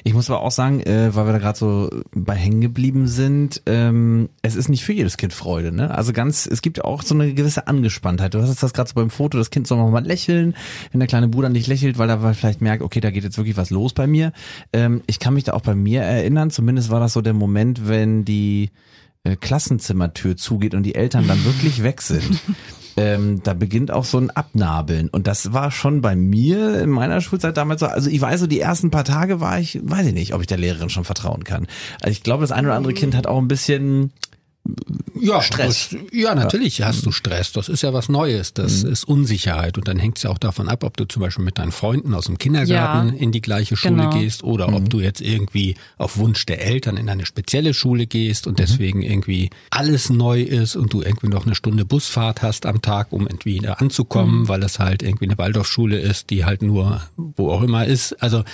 Ich 0.05 0.15
muss 0.15 0.31
aber 0.31 0.41
auch 0.41 0.51
sagen, 0.51 0.81
äh, 0.81 1.15
weil 1.15 1.27
wir 1.27 1.33
da 1.33 1.39
gerade 1.39 1.59
so 1.59 1.91
bei 2.15 2.35
hängen 2.35 2.61
geblieben 2.61 3.07
sind, 3.07 3.63
ähm, 3.67 4.29
es 4.43 4.55
ist 4.55 4.69
nicht 4.69 4.85
für 4.85 4.93
jedes 4.93 5.17
Kind 5.17 5.33
Freude, 5.33 5.73
ne? 5.73 5.91
Also 5.91 6.13
ganz, 6.13 6.47
es 6.47 6.63
gibt 6.63 6.85
auch 6.85 7.03
so 7.03 7.15
eine 7.15 7.35
gewisse 7.35 7.67
Angespanntheit. 7.67 8.35
Du 8.35 8.43
hast 8.43 8.63
das 8.63 8.73
gerade 8.73 8.89
so 8.89 8.95
beim 8.95 9.11
Foto, 9.11 9.39
das 9.39 9.51
Kind 9.51 9.67
soll 9.67 9.79
noch 9.79 9.91
mal 9.91 10.05
lächeln, 10.05 10.55
wenn 10.91 11.01
der 11.01 11.09
kleine 11.09 11.29
Bruder 11.29 11.49
nicht 11.49 11.67
lächelt, 11.67 11.99
weil 11.99 12.11
er 12.11 12.35
vielleicht 12.35 12.61
merkt, 12.61 12.83
okay, 12.83 13.01
da 13.01 13.11
geht 13.11 13.25
jetzt 13.25 13.37
wirklich 13.37 13.57
was 13.57 13.71
los 13.71 13.93
bei 13.93 14.07
mir. 14.07 14.33
Ähm, 14.73 15.03
ich 15.07 15.19
kann 15.19 15.35
mich 15.35 15.45
da 15.45 15.53
auch 15.53 15.63
bei 15.63 15.75
mir 15.75 16.03
erinnern, 16.03 16.51
zumindest 16.51 16.91
war 16.91 17.01
das 17.01 17.13
so 17.13 17.21
der 17.21 17.35
Moment, 17.35 17.89
wenn 17.89 18.25
die 18.25 18.71
äh, 19.25 19.37
Klassenzimmertür 19.37 20.37
zugeht 20.37 20.75
und 20.75 20.83
die 20.83 20.95
Eltern 20.95 21.29
dann 21.29 21.45
wirklich 21.45 21.83
weg 21.83 22.03
sind. 22.03 22.41
Ähm, 22.97 23.43
da 23.43 23.55
beginnt 23.55 23.91
auch 23.91 24.05
so 24.05 24.19
ein 24.19 24.31
Abnabeln. 24.31 25.09
Und 25.09 25.27
das 25.27 25.53
war 25.53 25.71
schon 25.71 26.01
bei 26.01 26.15
mir 26.15 26.81
in 26.81 26.91
meiner 26.91 27.21
Schulzeit 27.21 27.57
damals 27.57 27.81
so. 27.81 27.87
Also 27.87 28.11
ich 28.11 28.21
weiß 28.21 28.41
so, 28.41 28.47
die 28.47 28.61
ersten 28.61 28.91
paar 28.91 29.05
Tage 29.05 29.41
war 29.41 29.59
ich, 29.59 29.81
weiß 29.83 30.07
ich 30.07 30.15
nicht, 30.15 30.35
ob 30.35 30.41
ich 30.41 30.47
der 30.47 30.59
Lehrerin 30.59 30.91
schon 30.91 31.05
vertrauen 31.05 31.45
kann. 31.45 31.67
Also 32.01 32.13
ich 32.13 32.23
glaube, 32.23 32.43
das 32.43 32.53
ein 32.53 32.65
oder 32.67 32.75
andere 32.75 32.95
Kind 32.95 33.15
hat 33.15 33.27
auch 33.27 33.39
ein 33.39 33.49
bisschen 33.49 34.13
Ja, 35.21 35.43
Stress. 35.43 35.91
Das, 35.91 36.01
ja, 36.13 36.35
natürlich 36.35 36.83
hast 36.83 37.05
du 37.07 37.13
Stress. 37.13 37.53
Das 37.53 37.69
ist 37.69 37.83
ja 37.83 37.93
was 37.93 38.09
Neues. 38.09 38.55
Das 38.55 38.83
ist 38.83 39.05
Unsicherheit. 39.05 39.77
Und 39.79 39.87
dann 39.89 39.99
hängt 39.99 40.17
es 40.17 40.25
ja 40.25 40.31
auch 40.31 40.39
davon 40.39 40.69
ab, 40.69 40.85
ob 40.85 40.97
du 40.97 41.05
zum 41.05 41.21
Beispiel 41.21 41.45
mit 41.45 41.59
deinen 41.59 41.73
Freunden 41.73 42.15
aus 42.15 42.27
dem 42.27 42.39
Kindergarten 42.39 43.09
Ja, 43.11 43.15
in 43.15 43.33
die 43.33 43.41
gleiche 43.41 43.77
Schule 43.77 43.97
genau. 44.05 44.11
gehst 44.19 44.43
oder 44.43 44.73
ob 44.73 44.89
du 44.89 45.01
jetzt 45.01 45.21
irgendwie 45.21 45.77
auf 45.99 46.17
Wunsch 46.17 46.45
der 46.47 46.65
Eltern 46.65 46.97
in 46.97 47.09
eine 47.09 47.27
spezielle 47.27 47.75
Schule 47.75 48.07
gehst 48.07 48.47
und 48.47 48.59
deswegen 48.59 49.03
irgendwie 49.03 49.51
alles 49.71 50.11
neu 50.11 50.43
ist 50.43 50.77
und 50.77 50.93
du 50.93 51.03
irgendwie 51.03 51.29
noch 51.29 51.47
eine 51.47 51.55
Stunde 51.55 51.85
Busfahrt 51.85 52.43
hast 52.43 52.67
am 52.67 52.83
Tag, 52.83 53.13
um 53.13 53.27
irgendwie 53.27 53.59
da 53.59 53.75
anzukommen, 53.75 54.49
weil 54.49 54.63
es 54.63 54.79
halt 54.79 55.03
irgendwie 55.03 55.27
eine 55.27 55.39
Waldorfschule 55.39 55.99
ist, 55.99 56.31
die 56.31 56.45
halt 56.45 56.63
nur 56.63 57.03
wo 57.17 57.51
auch 57.51 57.63
immer 57.63 57.87
ist. 57.87 58.21
Also 58.23 58.45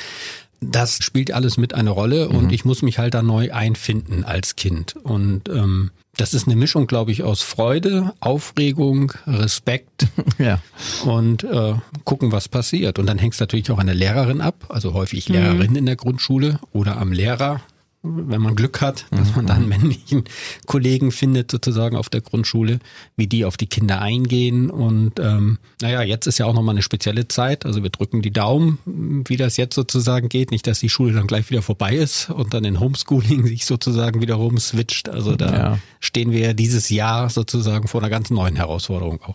das 0.60 0.98
spielt 1.02 1.32
alles 1.32 1.56
mit 1.56 1.74
eine 1.74 1.90
Rolle 1.90 2.28
und 2.28 2.52
ich 2.52 2.64
muss 2.64 2.82
mich 2.82 2.98
halt 2.98 3.14
da 3.14 3.22
neu 3.22 3.52
einfinden 3.52 4.24
als 4.24 4.56
Kind. 4.56 4.96
Und 4.96 5.48
ähm, 5.48 5.90
das 6.16 6.34
ist 6.34 6.46
eine 6.48 6.56
Mischung, 6.56 6.88
glaube 6.88 7.12
ich, 7.12 7.22
aus 7.22 7.42
Freude, 7.42 8.12
Aufregung, 8.18 9.12
Respekt 9.26 10.08
ja. 10.38 10.60
und 11.04 11.44
äh, 11.44 11.74
gucken, 12.04 12.32
was 12.32 12.48
passiert. 12.48 12.98
Und 12.98 13.06
dann 13.06 13.18
hängt 13.18 13.34
es 13.34 13.40
natürlich 13.40 13.70
auch 13.70 13.78
an 13.78 13.86
der 13.86 13.94
Lehrerin 13.94 14.40
ab, 14.40 14.66
also 14.68 14.94
häufig 14.94 15.28
Lehrerin 15.28 15.76
in 15.76 15.86
der 15.86 15.96
Grundschule 15.96 16.58
oder 16.72 16.96
am 16.96 17.12
Lehrer, 17.12 17.60
wenn 18.02 18.40
man 18.40 18.55
Glück 18.55 18.81
hat, 18.81 19.07
dass 19.11 19.35
man 19.35 19.47
da 19.47 19.55
einen 19.55 19.69
männlichen 19.69 20.25
Kollegen 20.67 21.11
findet, 21.11 21.50
sozusagen 21.50 21.97
auf 21.97 22.09
der 22.09 22.21
Grundschule, 22.21 22.78
wie 23.17 23.26
die 23.26 23.45
auf 23.45 23.57
die 23.57 23.67
Kinder 23.67 24.00
eingehen. 24.00 24.71
Und 24.71 25.19
ähm, 25.19 25.59
naja, 25.83 26.02
jetzt 26.02 26.26
ist 26.26 26.38
ja 26.38 26.47
auch 26.47 26.55
nochmal 26.55 26.75
eine 26.76 26.83
spezielle 26.83 27.26
Zeit. 27.26 27.67
Also 27.67 27.83
wir 27.83 27.90
drücken 27.90 28.23
die 28.23 28.31
Daumen, 28.31 28.78
wie 29.26 29.37
das 29.37 29.57
jetzt 29.57 29.75
sozusagen 29.75 30.28
geht. 30.28 30.52
Nicht, 30.52 30.67
dass 30.67 30.78
die 30.81 30.88
Schule 30.88 31.12
dann 31.12 31.26
gleich 31.26 31.50
wieder 31.50 31.62
vorbei 31.62 31.97
ist 31.97 32.31
und 32.31 32.55
dann 32.55 32.64
in 32.64 32.78
Homeschooling 32.81 33.47
sich 33.47 33.67
sozusagen 33.67 34.21
wiederum 34.21 34.59
switcht. 34.59 35.09
Also 35.09 35.35
da 35.37 35.52
Ja. 35.52 35.78
stehen 36.00 36.31
wir 36.31 36.55
dieses 36.55 36.90
Jahr 36.90 37.28
sozusagen 37.31 37.88
vor 37.88 38.00
einer 38.00 38.11
ganz 38.11 38.31
neuen 38.31 38.55
Herausforderung 38.57 39.21
auch. 39.23 39.35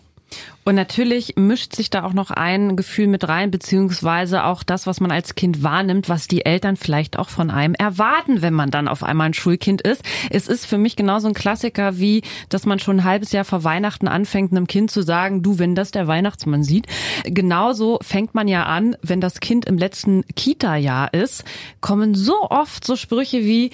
Und 0.66 0.76
natürlich 0.76 1.34
mischt 1.36 1.76
sich 1.76 1.90
da 1.90 2.04
auch 2.04 2.14
noch 2.14 2.32
ein 2.32 2.76
Gefühl 2.76 3.08
mit 3.08 3.28
rein, 3.28 3.52
beziehungsweise 3.52 4.46
auch 4.46 4.64
das, 4.64 4.88
was 4.88 5.02
man 5.02 5.12
als 5.12 5.36
Kind 5.36 5.62
wahrnimmt, 5.62 6.08
was 6.08 6.28
die 6.28 6.46
Eltern 6.46 6.78
vielleicht 6.78 7.20
auch 7.20 7.30
von 7.30 7.50
einem 7.50 7.76
erwarten, 7.76 8.42
wenn 8.42 8.54
man 8.54 8.72
dann 8.72 8.88
auf 8.88 9.04
einmal 9.04 9.28
ein 9.28 9.34
Schulkind 9.34 9.82
ist. 9.82 10.04
Es 10.30 10.48
ist 10.48 10.66
für 10.66 10.78
mich 10.78 10.96
genauso 10.96 11.28
ein 11.28 11.34
Klassiker 11.34 12.00
wie, 12.00 12.22
dass 12.50 12.66
man 12.66 12.80
schon 12.80 12.98
ein 12.98 13.04
halbes 13.04 13.34
Jahr 13.34 13.46
vor 13.46 13.64
Weihnachten 13.64 14.08
anfängt, 14.08 14.52
einem 14.52 14.68
Kind 14.68 14.90
zu 14.90 15.02
sagen, 15.02 15.44
du, 15.44 15.60
wenn 15.60 15.76
das 15.76 15.92
der 15.92 16.08
Weihnachtsmann 16.08 16.64
sieht. 16.64 16.88
Genauso 17.26 18.00
fängt 18.02 18.34
man 18.34 18.48
ja 18.48 18.64
an, 18.64 18.96
wenn 19.02 19.20
das 19.20 19.42
Kind 19.42 19.66
im 19.66 19.78
letzten 19.78 20.24
Kita-Jahr 20.36 21.14
ist, 21.14 21.44
kommen 21.82 22.16
so 22.16 22.50
oft 22.50 22.86
so 22.86 22.96
Sprüche 22.96 23.44
wie, 23.44 23.72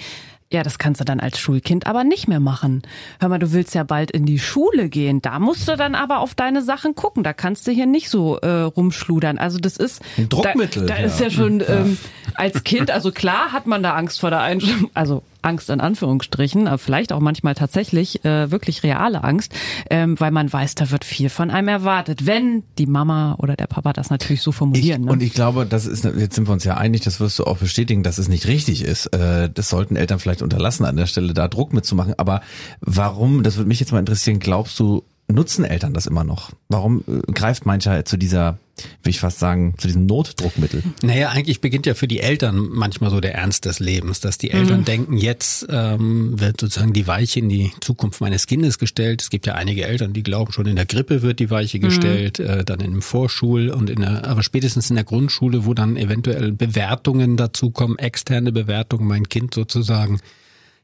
ja, 0.52 0.64
das 0.64 0.78
kannst 0.78 1.00
du 1.00 1.04
dann 1.04 1.20
als 1.20 1.38
Schulkind 1.38 1.86
aber 1.86 2.02
nicht 2.02 2.26
mehr 2.26 2.40
machen. 2.40 2.82
Hör 3.20 3.28
mal, 3.28 3.38
du 3.38 3.52
willst 3.52 3.74
ja 3.74 3.84
bald 3.84 4.10
in 4.10 4.26
die 4.26 4.40
Schule 4.40 4.88
gehen. 4.88 5.22
Da 5.22 5.38
musst 5.38 5.68
du 5.68 5.76
dann 5.76 5.94
aber 5.94 6.18
auf 6.18 6.34
deine 6.34 6.62
Sachen 6.62 6.96
gucken. 6.96 7.22
Da 7.22 7.32
kannst 7.32 7.68
du 7.68 7.70
hier 7.70 7.86
nicht 7.86 8.10
so 8.10 8.36
äh, 8.38 8.62
rumschludern. 8.62 9.38
Also 9.38 9.58
das 9.58 9.76
ist 9.76 10.02
Ein 10.18 10.28
Druckmittel, 10.28 10.86
Da, 10.86 10.94
da 10.94 11.00
ja. 11.00 11.06
ist 11.06 11.20
ja 11.20 11.30
schon 11.30 11.62
ähm, 11.68 11.96
als 12.34 12.64
Kind, 12.64 12.90
also 12.90 13.12
klar 13.12 13.52
hat 13.52 13.66
man 13.66 13.82
da 13.82 13.94
Angst 13.94 14.18
vor 14.18 14.30
der 14.30 14.40
Einschulung, 14.40 14.90
also 14.94 15.22
Angst 15.42 15.70
in 15.70 15.80
Anführungsstrichen, 15.80 16.66
aber 16.66 16.78
vielleicht 16.78 17.12
auch 17.12 17.20
manchmal 17.20 17.54
tatsächlich 17.54 18.24
äh, 18.24 18.50
wirklich 18.50 18.82
reale 18.82 19.24
Angst, 19.24 19.52
ähm, 19.90 20.18
weil 20.20 20.30
man 20.30 20.52
weiß, 20.52 20.74
da 20.74 20.90
wird 20.90 21.04
viel 21.04 21.28
von 21.28 21.50
einem 21.50 21.68
erwartet, 21.68 22.26
wenn 22.26 22.62
die 22.78 22.86
Mama 22.86 23.36
oder 23.38 23.56
der 23.56 23.66
Papa 23.66 23.92
das 23.92 24.10
natürlich 24.10 24.42
so 24.42 24.50
Ich, 24.50 24.56
formulieren. 24.56 25.02
ne? 25.02 25.12
und 25.12 25.22
ich 25.22 25.32
glaube, 25.32 25.66
das 25.66 25.86
ist, 25.86 26.04
jetzt 26.04 26.34
sind 26.34 26.48
wir 26.48 26.52
uns 26.52 26.64
ja 26.64 26.76
einig, 26.76 27.00
das 27.02 27.20
wirst 27.20 27.38
du 27.38 27.44
auch 27.44 27.58
bestätigen, 27.58 28.02
dass 28.02 28.18
es 28.18 28.28
nicht 28.28 28.46
richtig 28.46 28.82
ist. 28.84 29.06
Äh, 29.06 29.48
Das 29.52 29.68
sollten 29.68 29.96
Eltern 29.96 30.18
vielleicht 30.18 30.42
unterlassen, 30.42 30.84
an 30.84 30.96
der 30.96 31.06
Stelle 31.06 31.34
da 31.34 31.48
Druck 31.48 31.72
mitzumachen. 31.72 32.14
Aber 32.16 32.40
warum, 32.80 33.42
das 33.42 33.56
würde 33.56 33.68
mich 33.68 33.80
jetzt 33.80 33.92
mal 33.92 33.98
interessieren, 33.98 34.38
glaubst 34.38 34.78
du, 34.80 35.02
nutzen 35.32 35.64
Eltern 35.64 35.94
das 35.94 36.06
immer 36.06 36.24
noch? 36.24 36.50
Warum 36.68 37.04
äh, 37.06 37.32
greift 37.32 37.66
mancher 37.66 38.04
zu 38.04 38.16
dieser, 38.16 38.58
will 39.02 39.10
ich 39.10 39.20
fast 39.20 39.38
sagen, 39.38 39.74
zu 39.78 39.86
diesem 39.86 40.06
Notdruckmittel? 40.06 40.82
Naja, 41.02 41.30
eigentlich 41.30 41.60
beginnt 41.60 41.86
ja 41.86 41.94
für 41.94 42.08
die 42.08 42.20
Eltern 42.20 42.56
manchmal 42.58 43.10
so 43.10 43.20
der 43.20 43.34
Ernst 43.34 43.64
des 43.64 43.80
Lebens, 43.80 44.20
dass 44.20 44.38
die 44.38 44.50
Eltern 44.50 44.80
mhm. 44.80 44.84
denken, 44.84 45.16
jetzt 45.16 45.66
ähm, 45.70 46.38
wird 46.40 46.60
sozusagen 46.60 46.92
die 46.92 47.06
Weiche 47.06 47.40
in 47.40 47.48
die 47.48 47.72
Zukunft 47.80 48.20
meines 48.20 48.46
Kindes 48.46 48.78
gestellt. 48.78 49.22
Es 49.22 49.30
gibt 49.30 49.46
ja 49.46 49.54
einige 49.54 49.84
Eltern, 49.84 50.12
die 50.12 50.22
glauben, 50.22 50.52
schon 50.52 50.66
in 50.66 50.76
der 50.76 50.86
Grippe 50.86 51.22
wird 51.22 51.40
die 51.40 51.50
Weiche 51.50 51.78
mhm. 51.78 51.82
gestellt, 51.82 52.38
äh, 52.38 52.64
dann 52.64 52.80
in 52.80 52.92
dem 52.92 53.02
Vorschul 53.02 53.70
und 53.70 53.90
in 53.90 54.00
der, 54.00 54.26
aber 54.26 54.42
spätestens 54.42 54.90
in 54.90 54.96
der 54.96 55.04
Grundschule, 55.04 55.64
wo 55.66 55.74
dann 55.74 55.96
eventuell 55.96 56.52
Bewertungen 56.52 57.36
dazukommen, 57.36 57.98
externe 57.98 58.52
Bewertungen, 58.52 59.06
mein 59.06 59.28
Kind 59.28 59.54
sozusagen 59.54 60.20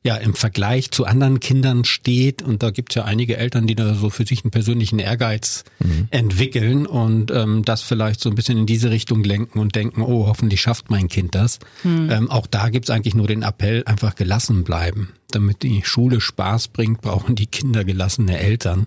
ja 0.06 0.16
im 0.16 0.34
Vergleich 0.34 0.90
zu 0.90 1.04
anderen 1.04 1.40
Kindern 1.40 1.84
steht. 1.84 2.40
Und 2.40 2.62
da 2.62 2.70
gibt 2.70 2.92
es 2.92 2.94
ja 2.96 3.04
einige 3.04 3.36
Eltern, 3.36 3.66
die 3.66 3.74
da 3.74 3.94
so 3.94 4.08
für 4.08 4.26
sich 4.26 4.44
einen 4.44 4.50
persönlichen 4.50 4.98
Ehrgeiz 4.98 5.64
mhm. 5.78 6.08
entwickeln 6.10 6.86
und 6.86 7.30
ähm, 7.30 7.64
das 7.64 7.82
vielleicht 7.82 8.20
so 8.20 8.30
ein 8.30 8.34
bisschen 8.34 8.58
in 8.58 8.66
diese 8.66 8.90
Richtung 8.90 9.22
lenken 9.24 9.58
und 9.58 9.74
denken, 9.74 10.00
oh, 10.00 10.26
hoffentlich 10.26 10.60
schafft 10.60 10.90
mein 10.90 11.08
Kind 11.08 11.34
das. 11.34 11.58
Mhm. 11.84 12.08
Ähm, 12.10 12.30
auch 12.30 12.46
da 12.46 12.70
gibt 12.70 12.88
es 12.88 12.90
eigentlich 12.90 13.14
nur 13.14 13.26
den 13.26 13.42
Appell, 13.42 13.82
einfach 13.84 14.14
gelassen 14.14 14.64
bleiben. 14.64 15.12
Damit 15.30 15.62
die 15.62 15.82
Schule 15.84 16.20
Spaß 16.20 16.68
bringt, 16.68 17.02
brauchen 17.02 17.34
die 17.34 17.46
Kinder 17.46 17.84
gelassene 17.84 18.38
Eltern. 18.38 18.86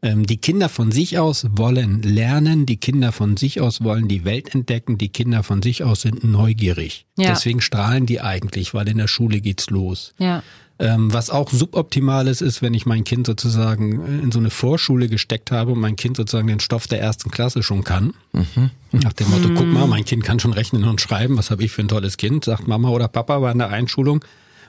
Ähm, 0.00 0.26
die 0.26 0.36
Kinder 0.36 0.68
von 0.68 0.92
sich 0.92 1.18
aus 1.18 1.46
wollen 1.50 2.02
lernen, 2.02 2.66
die 2.66 2.76
Kinder 2.76 3.10
von 3.10 3.36
sich 3.36 3.60
aus 3.60 3.82
wollen 3.82 4.06
die 4.06 4.24
Welt 4.24 4.54
entdecken, 4.54 4.96
die 4.96 5.08
Kinder 5.08 5.42
von 5.42 5.60
sich 5.60 5.82
aus 5.82 6.02
sind 6.02 6.22
neugierig. 6.22 7.06
Ja. 7.16 7.30
Deswegen 7.30 7.60
strahlen 7.60 8.06
die 8.06 8.20
eigentlich, 8.20 8.74
weil 8.74 8.88
in 8.88 8.98
der 8.98 9.08
Schule 9.08 9.40
geht's 9.40 9.70
los. 9.70 10.14
Ja. 10.18 10.44
Ähm, 10.80 11.12
was 11.12 11.30
auch 11.30 11.50
suboptimales 11.50 12.40
ist, 12.40 12.62
wenn 12.62 12.74
ich 12.74 12.86
mein 12.86 13.02
Kind 13.02 13.26
sozusagen 13.26 14.22
in 14.22 14.30
so 14.30 14.38
eine 14.38 14.50
Vorschule 14.50 15.08
gesteckt 15.08 15.50
habe 15.50 15.72
und 15.72 15.80
mein 15.80 15.96
Kind 15.96 16.16
sozusagen 16.16 16.46
den 16.46 16.60
Stoff 16.60 16.86
der 16.86 17.00
ersten 17.00 17.32
Klasse 17.32 17.64
schon 17.64 17.82
kann. 17.82 18.14
Mhm. 18.32 18.70
Nach 18.92 19.12
dem 19.12 19.28
Motto, 19.30 19.48
mhm. 19.48 19.54
guck 19.56 19.66
mal, 19.66 19.88
mein 19.88 20.04
Kind 20.04 20.22
kann 20.22 20.38
schon 20.38 20.52
rechnen 20.52 20.84
und 20.84 21.00
schreiben, 21.00 21.36
was 21.36 21.50
habe 21.50 21.64
ich 21.64 21.72
für 21.72 21.82
ein 21.82 21.88
tolles 21.88 22.16
Kind, 22.16 22.44
sagt 22.44 22.68
Mama 22.68 22.90
oder 22.90 23.08
Papa 23.08 23.40
bei 23.40 23.50
einer 23.50 23.68
Einschulung 23.68 24.24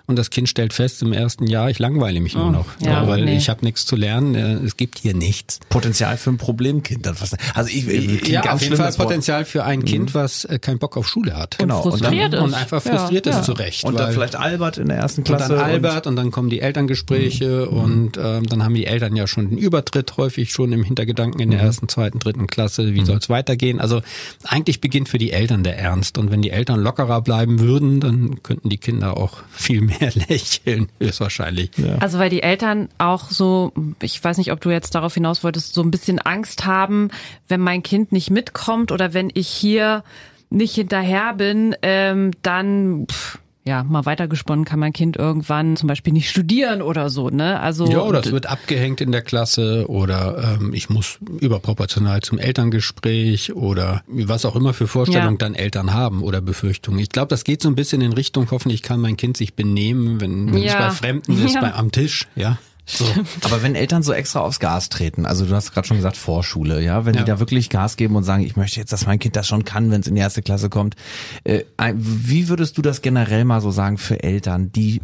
und 0.09 0.15
das 0.17 0.31
Kind 0.31 0.49
stellt 0.49 0.73
fest 0.73 1.03
im 1.03 1.13
ersten 1.13 1.45
Jahr, 1.45 1.69
ich 1.69 1.77
langweile 1.77 2.19
mich 2.19 2.35
oh, 2.35 2.39
nur 2.39 2.51
noch, 2.51 2.65
ja, 2.79 3.07
weil 3.07 3.25
nee. 3.25 3.37
ich 3.37 3.47
habe 3.47 3.63
nichts 3.63 3.85
zu 3.85 3.95
lernen, 3.95 4.33
äh, 4.33 4.53
es 4.65 4.75
gibt 4.75 4.97
hier 4.97 5.13
nichts. 5.13 5.59
Potenzial 5.69 6.17
für 6.17 6.31
ein 6.31 6.37
Problemkind. 6.37 7.07
Also 7.07 7.69
ich, 7.69 7.87
ich 7.87 8.27
ja, 8.27 8.41
auf 8.51 8.61
jeden 8.61 8.75
Fall 8.75 8.91
Potenzial 8.93 9.45
für 9.45 9.63
ein 9.63 9.85
Kind, 9.85 10.09
mhm. 10.09 10.13
was 10.15 10.45
äh, 10.45 10.57
keinen 10.57 10.79
Bock 10.79 10.97
auf 10.97 11.07
Schule 11.07 11.37
hat. 11.37 11.59
Genau. 11.59 11.83
Und, 11.83 11.91
frustriert 11.91 12.25
und, 12.25 12.31
dann, 12.33 12.43
und 12.45 12.53
einfach 12.55 12.81
frustriert 12.81 13.27
ja, 13.27 13.33
ist 13.33 13.37
ja. 13.37 13.43
zurecht. 13.43 13.83
Und 13.83 13.99
dann 13.99 14.11
vielleicht 14.11 14.35
Albert 14.35 14.79
in 14.79 14.87
der 14.87 14.97
ersten 14.97 15.23
Klasse. 15.23 15.53
Und 15.53 15.59
dann 15.59 15.69
Albert 15.69 16.07
und, 16.07 16.13
und 16.13 16.15
dann 16.15 16.31
kommen 16.31 16.49
die 16.49 16.59
Elterngespräche 16.59 17.67
mhm. 17.69 17.77
und 17.77 18.17
ähm, 18.17 18.47
dann 18.47 18.63
haben 18.63 18.73
die 18.73 18.87
Eltern 18.87 19.15
ja 19.15 19.27
schon 19.27 19.49
den 19.49 19.59
Übertritt 19.59 20.17
häufig 20.17 20.51
schon 20.51 20.73
im 20.73 20.83
Hintergedanken 20.83 21.39
in 21.39 21.51
der 21.51 21.59
mhm. 21.59 21.65
ersten, 21.67 21.87
zweiten, 21.87 22.17
dritten 22.17 22.47
Klasse. 22.47 22.95
Wie 22.95 23.01
mhm. 23.01 23.05
soll 23.05 23.17
es 23.17 23.29
weitergehen? 23.29 23.79
Also 23.79 24.01
eigentlich 24.43 24.81
beginnt 24.81 25.07
für 25.07 25.19
die 25.19 25.31
Eltern 25.31 25.63
der 25.63 25.77
Ernst. 25.77 26.17
Und 26.17 26.31
wenn 26.31 26.41
die 26.41 26.49
Eltern 26.49 26.81
lockerer 26.81 27.21
bleiben 27.21 27.59
würden, 27.59 27.99
dann 27.99 28.41
könnten 28.41 28.69
die 28.69 28.79
Kinder 28.79 29.17
auch 29.17 29.43
viel 29.51 29.81
mehr 29.81 29.99
lächeln 30.29 30.79
Fällen 30.79 30.89
höchstwahrscheinlich. 31.00 31.72
Ja. 31.77 31.98
Also 32.00 32.20
weil 32.20 32.29
die 32.29 32.44
Eltern 32.44 32.89
auch 32.98 33.29
so, 33.29 33.74
ich 34.01 34.24
weiß 34.24 34.38
nicht, 34.38 34.51
ob 34.51 34.62
du 34.62 34.70
jetzt 34.70 34.96
darauf 34.96 35.13
hinaus 35.13 35.44
wolltest, 35.44 35.74
so 35.74 35.82
ein 35.82 35.91
bisschen 35.91 36.20
Angst 36.20 36.65
haben, 36.65 37.10
wenn 37.48 37.60
mein 37.60 37.84
Kind 37.84 38.12
nicht 38.12 38.29
mitkommt 38.29 38.91
oder 38.91 39.13
wenn 39.13 39.29
ich 39.34 39.48
hier 39.48 40.03
nicht 40.50 40.75
hinterher 40.75 41.34
bin, 41.34 41.75
ähm, 41.82 42.32
dann 42.41 43.08
pff, 43.10 43.39
ja, 43.69 43.83
mal 43.83 44.03
weitergesponnen 44.05 44.65
kann 44.65 44.79
mein 44.79 44.93
Kind 44.93 45.15
irgendwann 45.15 45.75
zum 45.75 45.85
Beispiel 45.85 46.11
nicht 46.11 46.27
studieren 46.27 46.81
oder 46.81 47.11
so, 47.11 47.29
ne? 47.29 47.59
Also 47.59 47.85
ja, 47.85 48.01
oder 48.01 48.19
es 48.19 48.31
wird 48.31 48.47
abgehängt 48.47 48.99
in 48.99 49.11
der 49.11 49.21
Klasse 49.21 49.85
oder 49.88 50.57
ähm, 50.59 50.73
ich 50.73 50.89
muss 50.89 51.19
überproportional 51.39 52.21
zum 52.21 52.39
Elterngespräch 52.39 53.53
oder 53.53 54.01
was 54.07 54.45
auch 54.45 54.55
immer 54.55 54.73
für 54.73 54.88
Vorstellungen 54.88 55.35
ja. 55.35 55.38
dann 55.38 55.53
Eltern 55.53 55.93
haben 55.93 56.23
oder 56.23 56.41
Befürchtungen. 56.41 56.99
Ich 56.99 57.09
glaube, 57.09 57.27
das 57.27 57.43
geht 57.43 57.61
so 57.61 57.69
ein 57.69 57.75
bisschen 57.75 58.01
in 58.01 58.11
Richtung, 58.11 58.49
hoffentlich 58.49 58.81
kann 58.81 59.01
mein 59.01 59.17
Kind 59.17 59.38
sich 59.38 59.53
benehmen, 59.53 60.19
wenn, 60.19 60.51
wenn 60.51 60.63
ja. 60.63 60.73
es 60.73 60.75
bei 60.75 60.89
Fremden 60.89 61.45
ist, 61.45 61.53
ja. 61.53 61.61
bei, 61.61 61.73
am 61.75 61.91
Tisch, 61.91 62.27
ja. 62.35 62.57
So. 62.89 63.05
Aber 63.43 63.62
wenn 63.62 63.75
Eltern 63.75 64.01
so 64.01 64.13
extra 64.13 64.39
aufs 64.39 64.60
Gas 64.60 64.89
treten, 64.89 65.27
also 65.27 65.46
du 65.46 65.53
hast 65.53 65.74
gerade 65.74 65.88
schon 65.88 65.98
gesagt 65.98 66.17
Vorschule, 66.17 66.81
ja, 66.81 67.05
wenn 67.05 67.13
ja. 67.13 67.22
die 67.22 67.27
da 67.27 67.39
wirklich 67.39 67.69
Gas 67.69 67.98
geben 67.98 68.15
und 68.15 68.24
sagen, 68.24 68.43
ich 68.43 68.55
möchte 68.55 68.79
jetzt, 68.79 68.91
dass 68.91 69.05
mein 69.05 69.19
Kind 69.19 69.36
das 69.36 69.48
schon 69.48 69.63
kann, 69.63 69.91
wenn 69.91 70.01
es 70.01 70.08
in 70.08 70.15
die 70.15 70.22
erste 70.22 70.41
Klasse 70.41 70.69
kommt, 70.69 70.96
äh, 71.43 71.63
wie 71.93 72.50
würdest 72.50 72.79
du 72.79 72.81
das 72.81 73.03
generell 73.03 73.46
mal 73.46 73.62
so 73.62 73.69
sagen 73.69 74.00
für 74.00 74.24
Eltern, 74.24 74.72
die 74.72 75.01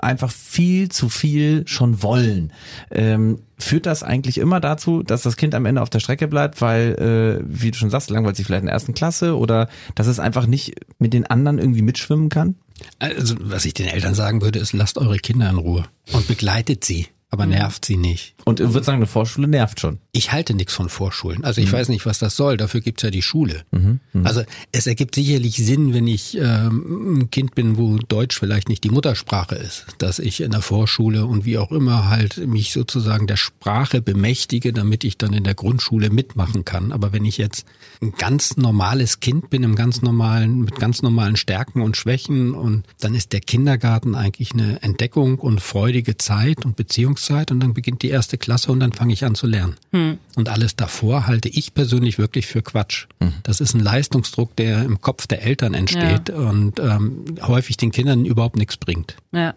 einfach 0.00 0.30
viel 0.30 0.88
zu 0.88 1.10
viel 1.10 1.68
schon 1.68 2.02
wollen? 2.02 2.54
Ähm, 2.90 3.40
führt 3.58 3.84
das 3.84 4.02
eigentlich 4.02 4.38
immer 4.38 4.60
dazu, 4.60 5.02
dass 5.02 5.22
das 5.22 5.36
Kind 5.36 5.54
am 5.54 5.66
Ende 5.66 5.82
auf 5.82 5.90
der 5.90 6.00
Strecke 6.00 6.28
bleibt, 6.28 6.62
weil, 6.62 7.42
äh, 7.42 7.44
wie 7.46 7.70
du 7.70 7.76
schon 7.76 7.90
sagst, 7.90 8.08
langweilt 8.08 8.36
sich 8.36 8.46
vielleicht 8.46 8.62
in 8.62 8.66
der 8.66 8.74
ersten 8.74 8.94
Klasse 8.94 9.36
oder 9.36 9.68
dass 9.94 10.06
es 10.06 10.18
einfach 10.18 10.46
nicht 10.46 10.74
mit 10.98 11.12
den 11.12 11.26
anderen 11.26 11.58
irgendwie 11.58 11.82
mitschwimmen 11.82 12.30
kann? 12.30 12.56
Also, 12.98 13.34
was 13.40 13.64
ich 13.66 13.74
den 13.74 13.86
Eltern 13.86 14.14
sagen 14.14 14.40
würde, 14.40 14.58
ist, 14.58 14.72
lasst 14.72 14.98
eure 14.98 15.18
Kinder 15.18 15.50
in 15.50 15.56
Ruhe 15.56 15.84
und 16.12 16.28
begleitet 16.28 16.84
sie 16.84 17.06
aber 17.30 17.44
mhm. 17.44 17.52
nervt 17.52 17.84
sie 17.84 17.96
nicht. 17.96 18.34
Und 18.44 18.60
ich 18.60 18.72
würde 18.72 18.84
sagen, 18.84 18.96
eine 18.96 19.06
Vorschule 19.06 19.48
nervt 19.48 19.80
schon. 19.80 20.00
Ich 20.16 20.32
halte 20.32 20.54
nichts 20.54 20.72
von 20.72 20.88
Vorschulen. 20.88 21.44
Also 21.44 21.60
ich 21.60 21.68
mhm. 21.68 21.76
weiß 21.76 21.90
nicht, 21.90 22.06
was 22.06 22.18
das 22.18 22.36
soll. 22.36 22.56
Dafür 22.56 22.80
gibt's 22.80 23.02
ja 23.02 23.10
die 23.10 23.20
Schule. 23.20 23.64
Mhm. 23.70 24.00
mhm. 24.14 24.26
Also 24.26 24.44
es 24.72 24.86
ergibt 24.86 25.14
sicherlich 25.14 25.56
Sinn, 25.56 25.92
wenn 25.92 26.06
ich 26.06 26.38
ähm, 26.38 27.18
ein 27.18 27.30
Kind 27.30 27.54
bin, 27.54 27.76
wo 27.76 27.98
Deutsch 27.98 28.38
vielleicht 28.38 28.70
nicht 28.70 28.82
die 28.82 28.88
Muttersprache 28.88 29.56
ist, 29.56 29.84
dass 29.98 30.18
ich 30.18 30.40
in 30.40 30.52
der 30.52 30.62
Vorschule 30.62 31.26
und 31.26 31.44
wie 31.44 31.58
auch 31.58 31.70
immer 31.70 32.08
halt 32.08 32.38
mich 32.46 32.72
sozusagen 32.72 33.26
der 33.26 33.36
Sprache 33.36 34.00
bemächtige, 34.00 34.72
damit 34.72 35.04
ich 35.04 35.18
dann 35.18 35.34
in 35.34 35.44
der 35.44 35.54
Grundschule 35.54 36.08
mitmachen 36.08 36.64
kann. 36.64 36.92
Aber 36.92 37.12
wenn 37.12 37.26
ich 37.26 37.36
jetzt 37.36 37.66
ein 38.00 38.12
ganz 38.12 38.56
normales 38.56 39.20
Kind 39.20 39.50
bin, 39.50 39.64
im 39.64 39.74
ganz 39.74 40.00
normalen, 40.00 40.62
mit 40.62 40.76
ganz 40.76 41.02
normalen 41.02 41.36
Stärken 41.36 41.82
und 41.82 41.94
Schwächen 41.94 42.54
und 42.54 42.84
dann 43.00 43.14
ist 43.14 43.34
der 43.34 43.40
Kindergarten 43.40 44.14
eigentlich 44.14 44.52
eine 44.54 44.80
Entdeckung 44.82 45.38
und 45.38 45.60
freudige 45.60 46.16
Zeit 46.16 46.64
und 46.64 46.74
Beziehungszeit 46.74 47.50
und 47.50 47.60
dann 47.60 47.74
beginnt 47.74 48.00
die 48.00 48.08
erste 48.08 48.38
Klasse 48.38 48.72
und 48.72 48.80
dann 48.80 48.94
fange 48.94 49.12
ich 49.12 49.22
an 49.22 49.34
zu 49.34 49.46
lernen. 49.46 49.76
Hm. 49.92 50.05
Und 50.36 50.48
alles 50.48 50.76
davor 50.76 51.26
halte 51.26 51.48
ich 51.48 51.74
persönlich 51.74 52.18
wirklich 52.18 52.46
für 52.46 52.62
Quatsch. 52.62 53.06
Hm. 53.20 53.32
Das 53.42 53.60
ist 53.60 53.74
ein 53.74 53.80
Leistungsdruck, 53.80 54.54
der 54.56 54.82
im 54.82 55.00
Kopf 55.00 55.26
der 55.26 55.42
Eltern 55.42 55.74
entsteht 55.74 56.28
ja. 56.28 56.36
und 56.36 56.78
ähm, 56.80 57.24
häufig 57.42 57.76
den 57.76 57.92
Kindern 57.92 58.24
überhaupt 58.24 58.56
nichts 58.56 58.76
bringt. 58.76 59.16
Ja. 59.32 59.54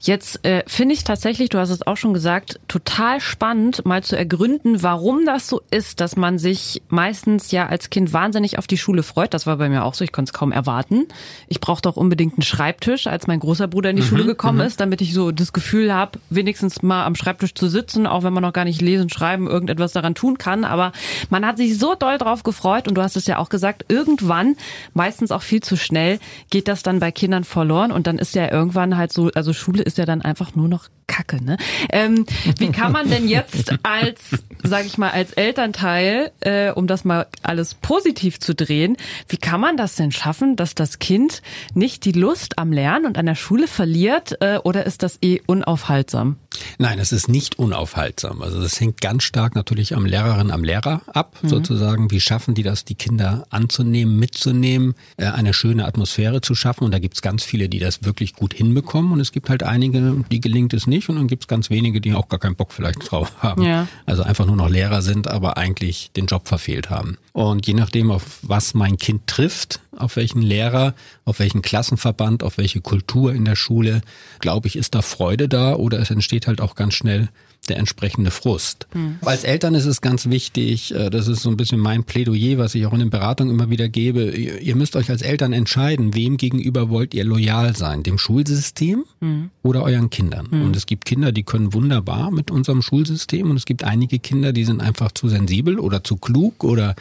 Jetzt 0.00 0.44
äh, 0.44 0.62
finde 0.66 0.94
ich 0.94 1.04
tatsächlich, 1.04 1.48
du 1.48 1.58
hast 1.58 1.70
es 1.70 1.86
auch 1.86 1.96
schon 1.96 2.14
gesagt, 2.14 2.60
total 2.68 3.20
spannend, 3.20 3.84
mal 3.84 4.02
zu 4.02 4.16
ergründen, 4.16 4.82
warum 4.82 5.24
das 5.24 5.48
so 5.48 5.62
ist, 5.70 6.00
dass 6.00 6.16
man 6.16 6.38
sich 6.38 6.82
meistens 6.88 7.50
ja 7.50 7.66
als 7.66 7.90
Kind 7.90 8.12
wahnsinnig 8.12 8.58
auf 8.58 8.66
die 8.66 8.78
Schule 8.78 9.02
freut. 9.02 9.34
Das 9.34 9.46
war 9.46 9.56
bei 9.56 9.68
mir 9.68 9.84
auch 9.84 9.94
so, 9.94 10.04
ich 10.04 10.12
konnte 10.12 10.30
es 10.30 10.32
kaum 10.32 10.52
erwarten. 10.52 11.06
Ich 11.48 11.60
brauchte 11.60 11.88
auch 11.88 11.96
unbedingt 11.96 12.34
einen 12.34 12.42
Schreibtisch, 12.42 13.06
als 13.06 13.26
mein 13.26 13.40
großer 13.40 13.68
Bruder 13.68 13.90
in 13.90 13.96
die 13.96 14.02
mhm, 14.02 14.06
Schule 14.06 14.24
gekommen 14.24 14.58
mhm. 14.58 14.64
ist, 14.64 14.80
damit 14.80 15.00
ich 15.00 15.14
so 15.14 15.30
das 15.30 15.52
Gefühl 15.52 15.94
habe, 15.94 16.18
wenigstens 16.30 16.82
mal 16.82 17.04
am 17.04 17.14
Schreibtisch 17.14 17.54
zu 17.54 17.68
sitzen, 17.68 18.06
auch 18.06 18.22
wenn 18.22 18.32
man 18.32 18.42
noch 18.42 18.52
gar 18.52 18.64
nicht 18.64 18.80
lesen, 18.80 19.08
schreiben, 19.08 19.46
irgendetwas 19.46 19.92
daran 19.92 20.14
tun 20.14 20.38
kann. 20.38 20.64
Aber 20.64 20.92
man 21.30 21.46
hat 21.46 21.56
sich 21.56 21.78
so 21.78 21.94
doll 21.94 22.18
drauf 22.18 22.42
gefreut 22.42 22.88
und 22.88 22.94
du 22.94 23.02
hast 23.02 23.16
es 23.16 23.26
ja 23.26 23.38
auch 23.38 23.48
gesagt, 23.48 23.86
irgendwann, 23.88 24.56
meistens 24.92 25.30
auch 25.30 25.42
viel 25.42 25.62
zu 25.62 25.76
schnell, 25.76 26.18
geht 26.50 26.68
das 26.68 26.82
dann 26.82 27.00
bei 27.00 27.10
Kindern 27.10 27.44
verloren 27.44 27.92
und 27.92 28.06
dann 28.06 28.18
ist 28.18 28.34
ja 28.34 28.50
irgendwann 28.50 28.96
halt 28.96 29.12
so, 29.12 29.30
also 29.34 29.43
Schule 29.52 29.82
ist 29.82 29.98
ja 29.98 30.06
dann 30.06 30.22
einfach 30.22 30.54
nur 30.54 30.68
noch 30.68 30.88
Kacke, 31.06 31.42
ne? 31.44 31.56
Ähm, 31.90 32.24
wie 32.58 32.72
kann 32.72 32.92
man 32.92 33.10
denn 33.10 33.28
jetzt 33.28 33.74
als, 33.82 34.44
sag 34.62 34.86
ich 34.86 34.98
mal, 34.98 35.10
als 35.10 35.32
Elternteil, 35.32 36.32
äh, 36.40 36.70
um 36.70 36.86
das 36.86 37.04
mal 37.04 37.26
alles 37.42 37.74
positiv 37.74 38.40
zu 38.40 38.54
drehen, 38.54 38.96
wie 39.28 39.36
kann 39.36 39.60
man 39.60 39.76
das 39.76 39.96
denn 39.96 40.12
schaffen, 40.12 40.56
dass 40.56 40.74
das 40.74 40.98
Kind 40.98 41.42
nicht 41.74 42.04
die 42.04 42.12
Lust 42.12 42.58
am 42.58 42.72
Lernen 42.72 43.06
und 43.06 43.18
an 43.18 43.26
der 43.26 43.34
Schule 43.34 43.68
verliert, 43.68 44.40
äh, 44.40 44.58
oder 44.62 44.86
ist 44.86 45.02
das 45.02 45.18
eh 45.22 45.40
unaufhaltsam? 45.46 46.36
Nein, 46.78 46.98
es 46.98 47.12
ist 47.12 47.28
nicht 47.28 47.58
unaufhaltsam. 47.58 48.42
Also 48.42 48.60
das 48.60 48.80
hängt 48.80 49.00
ganz 49.00 49.24
stark 49.24 49.54
natürlich 49.54 49.94
am 49.94 50.06
Lehrerin, 50.06 50.50
am 50.50 50.64
Lehrer 50.64 51.02
ab, 51.06 51.36
mhm. 51.42 51.48
sozusagen. 51.48 52.10
Wie 52.10 52.20
schaffen 52.20 52.54
die 52.54 52.62
das, 52.62 52.84
die 52.84 52.94
Kinder 52.94 53.46
anzunehmen, 53.50 54.18
mitzunehmen, 54.18 54.94
äh, 55.16 55.26
eine 55.26 55.54
schöne 55.54 55.84
Atmosphäre 55.84 56.40
zu 56.40 56.54
schaffen? 56.54 56.84
Und 56.84 56.92
da 56.92 56.98
gibt 56.98 57.14
es 57.14 57.22
ganz 57.22 57.44
viele, 57.44 57.68
die 57.68 57.78
das 57.78 58.04
wirklich 58.04 58.34
gut 58.34 58.54
hinbekommen. 58.54 59.12
Und 59.12 59.20
es 59.20 59.32
gibt 59.32 59.50
halt 59.50 59.62
einige, 59.62 60.24
die 60.30 60.40
gelingt 60.40 60.74
es 60.74 60.86
nicht 60.86 61.08
und 61.08 61.16
dann 61.16 61.28
gibt 61.28 61.44
es 61.44 61.48
ganz 61.48 61.70
wenige, 61.70 62.00
die 62.00 62.14
auch 62.14 62.28
gar 62.28 62.40
keinen 62.40 62.56
Bock 62.56 62.72
vielleicht 62.72 63.10
drauf 63.10 63.32
haben. 63.42 63.62
Ja. 63.62 63.88
Also 64.06 64.22
einfach 64.22 64.46
nur 64.46 64.56
noch 64.56 64.68
Lehrer 64.68 65.02
sind, 65.02 65.28
aber 65.28 65.56
eigentlich 65.56 66.10
den 66.16 66.26
Job 66.26 66.48
verfehlt 66.48 66.90
haben. 66.90 67.18
Und 67.34 67.66
je 67.66 67.74
nachdem, 67.74 68.12
auf 68.12 68.38
was 68.42 68.74
mein 68.74 68.96
Kind 68.96 69.26
trifft, 69.26 69.80
auf 69.96 70.14
welchen 70.14 70.40
Lehrer, 70.40 70.94
auf 71.24 71.40
welchen 71.40 71.62
Klassenverband, 71.62 72.44
auf 72.44 72.58
welche 72.58 72.80
Kultur 72.80 73.34
in 73.34 73.44
der 73.44 73.56
Schule, 73.56 74.02
glaube 74.38 74.68
ich, 74.68 74.76
ist 74.76 74.94
da 74.94 75.02
Freude 75.02 75.48
da 75.48 75.74
oder 75.74 75.98
es 75.98 76.12
entsteht 76.12 76.46
halt 76.46 76.60
auch 76.60 76.76
ganz 76.76 76.94
schnell 76.94 77.28
der 77.66 77.78
entsprechende 77.78 78.30
Frust. 78.30 78.86
Mhm. 78.94 79.18
Als 79.22 79.44
Eltern 79.44 79.74
ist 79.74 79.86
es 79.86 80.00
ganz 80.00 80.28
wichtig, 80.28 80.94
äh, 80.94 81.10
das 81.10 81.28
ist 81.28 81.42
so 81.42 81.50
ein 81.50 81.56
bisschen 81.56 81.80
mein 81.80 82.04
Plädoyer, 82.04 82.58
was 82.58 82.74
ich 82.74 82.86
auch 82.86 82.92
in 82.92 83.00
den 83.00 83.10
Beratungen 83.10 83.54
immer 83.54 83.70
wieder 83.70 83.88
gebe, 83.88 84.30
ihr 84.30 84.76
müsst 84.76 84.96
euch 84.96 85.10
als 85.10 85.22
Eltern 85.22 85.52
entscheiden, 85.52 86.14
wem 86.14 86.36
gegenüber 86.36 86.88
wollt 86.90 87.14
ihr 87.14 87.24
loyal 87.24 87.76
sein, 87.76 88.02
dem 88.02 88.18
Schulsystem 88.18 89.04
mhm. 89.20 89.50
oder 89.62 89.82
euren 89.82 90.10
Kindern. 90.10 90.48
Mhm. 90.50 90.62
Und 90.62 90.76
es 90.76 90.86
gibt 90.86 91.04
Kinder, 91.04 91.32
die 91.32 91.42
können 91.42 91.72
wunderbar 91.72 92.30
mit 92.30 92.50
unserem 92.50 92.82
Schulsystem 92.82 93.50
und 93.50 93.56
es 93.56 93.66
gibt 93.66 93.84
einige 93.84 94.18
Kinder, 94.18 94.52
die 94.52 94.64
sind 94.64 94.80
einfach 94.80 95.12
zu 95.12 95.28
sensibel 95.28 95.78
oder 95.78 96.04
zu 96.04 96.16
klug 96.16 96.64
oder 96.64 96.94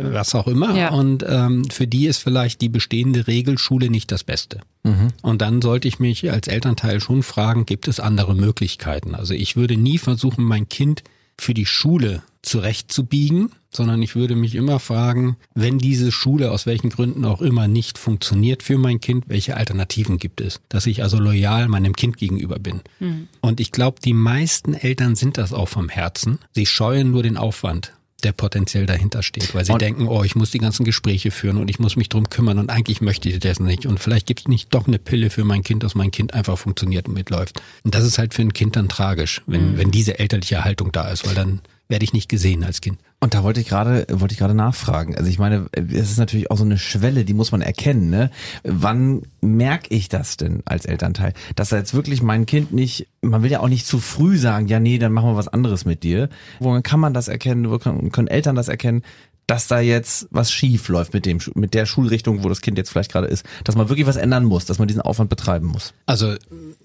was 0.00 0.34
auch 0.34 0.46
immer. 0.46 0.76
Ja. 0.76 0.90
Und 0.90 1.24
ähm, 1.28 1.64
für 1.70 1.86
die 1.86 2.06
ist 2.06 2.18
vielleicht 2.18 2.60
die 2.60 2.68
bestehende 2.68 3.26
Regelschule 3.26 3.90
nicht 3.90 4.12
das 4.12 4.24
Beste. 4.24 4.60
Mhm. 4.84 5.08
Und 5.22 5.42
dann 5.42 5.62
sollte 5.62 5.88
ich 5.88 5.98
mich 5.98 6.30
als 6.30 6.48
Elternteil 6.48 7.00
schon 7.00 7.22
fragen, 7.22 7.66
gibt 7.66 7.88
es 7.88 8.00
andere 8.00 8.34
Möglichkeiten? 8.34 9.14
Also 9.14 9.34
ich 9.34 9.56
würde 9.56 9.76
nie 9.76 9.98
versuchen, 9.98 10.44
mein 10.44 10.68
Kind 10.68 11.02
für 11.38 11.54
die 11.54 11.66
Schule 11.66 12.22
zurechtzubiegen, 12.42 13.50
sondern 13.70 14.02
ich 14.02 14.16
würde 14.16 14.36
mich 14.36 14.54
immer 14.54 14.80
fragen, 14.80 15.36
wenn 15.54 15.78
diese 15.78 16.12
Schule 16.12 16.50
aus 16.50 16.66
welchen 16.66 16.90
Gründen 16.90 17.24
auch 17.24 17.40
immer 17.40 17.68
nicht 17.68 17.98
funktioniert 17.98 18.62
für 18.62 18.78
mein 18.78 19.00
Kind, 19.00 19.24
welche 19.28 19.56
Alternativen 19.56 20.18
gibt 20.18 20.40
es? 20.40 20.60
Dass 20.68 20.86
ich 20.86 21.02
also 21.02 21.18
loyal 21.18 21.68
meinem 21.68 21.94
Kind 21.94 22.16
gegenüber 22.16 22.58
bin. 22.58 22.80
Mhm. 23.00 23.28
Und 23.40 23.60
ich 23.60 23.72
glaube, 23.72 24.00
die 24.04 24.12
meisten 24.12 24.74
Eltern 24.74 25.14
sind 25.14 25.38
das 25.38 25.52
auch 25.52 25.68
vom 25.68 25.88
Herzen. 25.88 26.38
Sie 26.52 26.66
scheuen 26.66 27.12
nur 27.12 27.22
den 27.22 27.36
Aufwand 27.36 27.92
der 28.24 28.32
potenziell 28.32 28.86
dahinter 28.86 29.22
steht, 29.22 29.54
weil 29.54 29.64
sie 29.64 29.72
und 29.72 29.82
denken, 29.82 30.08
oh, 30.08 30.22
ich 30.24 30.34
muss 30.34 30.50
die 30.50 30.58
ganzen 30.58 30.84
Gespräche 30.84 31.30
führen 31.30 31.56
und 31.58 31.68
ich 31.68 31.78
muss 31.78 31.96
mich 31.96 32.08
drum 32.08 32.28
kümmern 32.30 32.58
und 32.58 32.70
eigentlich 32.70 33.00
möchte 33.00 33.28
ich 33.28 33.38
das 33.38 33.60
nicht 33.60 33.86
und 33.86 33.98
vielleicht 33.98 34.26
gibt 34.26 34.40
es 34.40 34.48
nicht 34.48 34.74
doch 34.74 34.86
eine 34.86 34.98
Pille 34.98 35.30
für 35.30 35.44
mein 35.44 35.62
Kind, 35.62 35.82
dass 35.82 35.94
mein 35.94 36.10
Kind 36.10 36.34
einfach 36.34 36.58
funktioniert 36.58 37.08
und 37.08 37.14
mitläuft. 37.14 37.62
Und 37.84 37.94
das 37.94 38.04
ist 38.04 38.18
halt 38.18 38.34
für 38.34 38.42
ein 38.42 38.52
Kind 38.52 38.76
dann 38.76 38.88
tragisch, 38.88 39.42
wenn, 39.46 39.72
mhm. 39.72 39.78
wenn 39.78 39.90
diese 39.90 40.18
elterliche 40.18 40.64
Haltung 40.64 40.92
da 40.92 41.10
ist, 41.10 41.26
weil 41.26 41.34
dann 41.34 41.60
werde 41.88 42.04
ich 42.04 42.12
nicht 42.12 42.28
gesehen 42.28 42.64
als 42.64 42.80
Kind. 42.80 42.98
Und 43.22 43.34
da 43.34 43.44
wollte 43.44 43.60
ich 43.60 43.68
gerade, 43.68 44.04
wollte 44.10 44.32
ich 44.32 44.38
gerade 44.40 44.52
nachfragen. 44.52 45.14
Also 45.14 45.30
ich 45.30 45.38
meine, 45.38 45.66
es 45.76 46.10
ist 46.10 46.18
natürlich 46.18 46.50
auch 46.50 46.56
so 46.56 46.64
eine 46.64 46.76
Schwelle, 46.76 47.24
die 47.24 47.34
muss 47.34 47.52
man 47.52 47.60
erkennen. 47.62 48.10
Ne? 48.10 48.32
Wann 48.64 49.22
merke 49.40 49.94
ich 49.94 50.08
das 50.08 50.36
denn 50.36 50.62
als 50.64 50.86
Elternteil, 50.86 51.32
dass 51.54 51.68
da 51.68 51.76
jetzt 51.76 51.94
wirklich 51.94 52.20
mein 52.20 52.46
Kind 52.46 52.72
nicht, 52.72 53.06
man 53.20 53.44
will 53.44 53.50
ja 53.52 53.60
auch 53.60 53.68
nicht 53.68 53.86
zu 53.86 54.00
früh 54.00 54.36
sagen, 54.38 54.66
ja 54.66 54.80
nee, 54.80 54.98
dann 54.98 55.12
machen 55.12 55.28
wir 55.28 55.36
was 55.36 55.46
anderes 55.46 55.84
mit 55.84 56.02
dir. 56.02 56.30
Woran 56.58 56.82
kann 56.82 56.98
man 56.98 57.14
das 57.14 57.28
erkennen? 57.28 57.70
Wo 57.70 57.78
können 57.78 58.26
Eltern 58.26 58.56
das 58.56 58.66
erkennen? 58.66 59.02
Dass 59.46 59.66
da 59.66 59.80
jetzt 59.80 60.28
was 60.30 60.52
schief 60.52 60.88
läuft 60.88 61.14
mit 61.14 61.26
dem 61.26 61.38
mit 61.54 61.74
der 61.74 61.86
Schulrichtung, 61.86 62.42
wo 62.42 62.48
das 62.48 62.60
Kind 62.60 62.78
jetzt 62.78 62.90
vielleicht 62.90 63.12
gerade 63.12 63.26
ist, 63.26 63.44
dass 63.64 63.76
man 63.76 63.88
wirklich 63.88 64.06
was 64.06 64.16
ändern 64.16 64.44
muss, 64.44 64.64
dass 64.64 64.78
man 64.78 64.88
diesen 64.88 65.02
Aufwand 65.02 65.30
betreiben 65.30 65.66
muss. 65.66 65.92
Also 66.06 66.34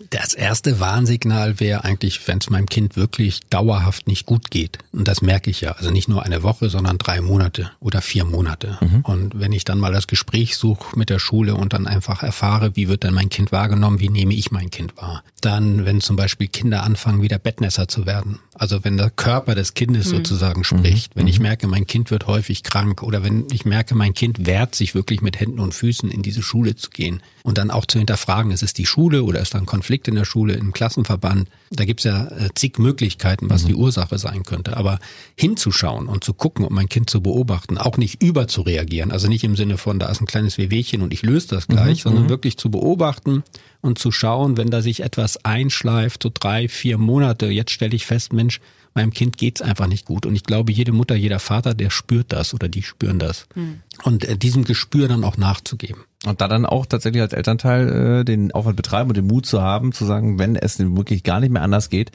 das 0.10 0.34
erste 0.34 0.80
Warnsignal 0.80 1.60
wäre 1.60 1.84
eigentlich, 1.84 2.28
wenn 2.28 2.40
es 2.40 2.50
meinem 2.50 2.68
Kind 2.68 2.96
wirklich 2.96 3.42
dauerhaft 3.50 4.08
nicht 4.08 4.26
gut 4.26 4.52
geht. 4.52 4.80
Und 4.92 5.08
das 5.08 5.22
merke 5.22 5.50
ich 5.50 5.62
ja. 5.62 5.74
Also 5.74 5.92
nicht 5.92 6.08
nur 6.08 6.24
eine 6.24 6.44
Woche, 6.44 6.70
sondern 6.70 6.98
drei 6.98 7.22
Monate 7.22 7.72
oder 7.80 8.02
vier 8.02 8.26
Monate. 8.26 8.78
Mhm. 8.82 9.02
Und 9.02 9.40
wenn 9.40 9.52
ich 9.52 9.66
dann 9.66 9.80
mal 9.80 9.92
das 9.92 10.08
Gespräch 10.08 10.58
suche 10.58 10.98
mit 10.98 11.10
der 11.10 11.20
Schule 11.20 11.56
und 11.56 11.74
dann 11.74 11.88
einfach 11.88 12.24
erfahre, 12.24 12.76
wie 12.76 12.88
wird 12.88 13.04
denn 13.04 13.14
mein 13.14 13.30
Kind 13.30 13.52
wahrgenommen, 13.52 14.00
wie 14.00 14.10
nehme 14.10 14.34
ich 14.34 14.52
mein 14.52 14.72
Kind 14.72 14.98
wahr. 14.98 15.24
Dann, 15.42 15.86
wenn 15.86 16.02
zum 16.02 16.16
Beispiel 16.16 16.48
Kinder 16.48 16.84
anfangen, 16.84 17.22
wieder 17.22 17.40
Bettnässer 17.40 17.88
zu 17.88 18.06
werden. 18.06 18.40
Also 18.54 18.84
wenn 18.84 18.98
der 18.98 19.10
Körper 19.10 19.56
des 19.56 19.74
Kindes 19.74 20.08
mhm. 20.08 20.18
sozusagen 20.18 20.64
spricht. 20.64 21.16
Wenn 21.16 21.28
ich 21.28 21.40
mhm. 21.40 21.44
merke, 21.44 21.68
mein 21.68 21.86
Kind 21.88 22.12
wird 22.12 22.28
häufig 22.28 22.47
krank 22.56 23.04
oder 23.04 23.24
wenn 23.24 23.46
ich 23.52 23.66
merke, 23.66 23.96
mein 23.96 24.14
Kind 24.14 24.46
wehrt 24.46 24.76
sich 24.76 24.96
wirklich 24.96 25.22
mit 25.22 25.40
Händen 25.40 25.60
und 25.60 25.74
Füßen 25.74 26.10
in 26.10 26.22
diese 26.22 26.42
Schule 26.42 26.76
zu 26.76 26.90
gehen. 26.90 27.22
Und 27.44 27.58
dann 27.58 27.72
auch 27.72 27.86
zu 27.86 27.98
hinterfragen, 27.98 28.52
ist 28.52 28.64
es 28.64 28.74
die 28.74 28.86
Schule 28.86 29.24
oder 29.24 29.40
ist 29.40 29.54
da 29.54 29.60
ein 29.60 29.66
Konflikt 29.66 30.08
in 30.08 30.16
der 30.16 30.26
Schule, 30.26 30.54
im 30.54 30.74
Klassenverband? 30.74 31.50
Da 31.72 31.86
gibt's 31.86 32.04
ja 32.04 32.28
äh, 32.28 32.50
zig 32.56 32.78
Möglichkeiten, 32.78 33.50
was 33.50 33.64
mhm. 33.64 33.68
die 33.68 33.76
Ursache 33.76 34.18
sein 34.18 34.44
könnte. 34.44 34.76
Aber 34.76 35.00
hinzuschauen 35.36 36.08
und 36.08 36.24
zu 36.24 36.34
gucken, 36.34 36.66
um 36.66 36.74
mein 36.74 36.90
Kind 36.90 37.10
zu 37.10 37.22
beobachten, 37.22 37.78
auch 37.78 37.98
nicht 37.98 38.22
überzureagieren. 38.22 39.12
Also 39.12 39.28
nicht 39.28 39.44
im 39.44 39.56
Sinne 39.56 39.78
von, 39.78 40.00
da 40.00 40.10
ist 40.10 40.22
ein 40.22 40.28
kleines 40.28 40.58
Wehwehchen 40.58 41.02
und 41.02 41.14
ich 41.14 41.22
löse 41.22 41.48
das 41.50 41.68
gleich, 41.68 42.00
mhm. 42.00 42.10
sondern 42.10 42.24
mhm. 42.26 42.30
wirklich 42.30 42.58
zu 42.58 42.70
beobachten 42.70 43.44
und 43.82 43.98
zu 43.98 44.12
schauen, 44.12 44.58
wenn 44.58 44.70
da 44.70 44.82
sich 44.82 45.02
etwas 45.02 45.44
einschleift, 45.46 46.24
so 46.24 46.32
drei, 46.34 46.68
vier 46.68 46.98
Monate, 46.98 47.48
jetzt 47.48 47.72
stelle 47.72 47.96
ich 47.96 48.06
fest, 48.06 48.34
Mensch, 48.34 48.60
meinem 48.98 49.14
Kind 49.14 49.38
geht's 49.38 49.62
einfach 49.62 49.88
nicht 49.88 50.06
gut. 50.06 50.26
Und 50.26 50.36
ich 50.36 50.44
glaube, 50.44 50.72
jede 50.72 50.92
Mutter, 50.92 51.16
jeder 51.16 51.40
Vater, 51.40 51.74
der 51.74 51.90
spürt 51.90 52.34
das 52.34 52.54
oder 52.54 52.68
die 52.68 52.84
spüren 52.84 53.20
das. 53.20 53.48
Mhm. 53.56 53.82
Und 54.04 54.26
äh, 54.26 54.38
diesem 54.38 54.66
Gespür 54.66 55.08
dann 55.08 55.24
auch 55.24 55.38
nachzugeben. 55.38 56.02
Und 56.26 56.42
da 56.42 56.48
dann 56.48 56.66
auch 56.66 56.86
tatsächlich 56.86 57.22
als 57.22 57.34
Elternteil 57.34 58.22
äh, 58.22 58.26
den 58.26 58.52
Aufwand 58.52 58.76
betreiben 58.76 59.10
und 59.10 59.18
den 59.18 59.28
Mut 59.28 59.46
zu 59.46 59.62
haben, 59.62 59.94
zu 59.94 60.04
sagen, 60.04 60.40
wenn 60.40 60.56
es 60.56 60.80
wirklich 60.80 61.24
gar 61.24 61.40
nicht 61.40 61.52
mehr 61.52 61.62
anders 61.62 61.90
geht, 61.90 62.12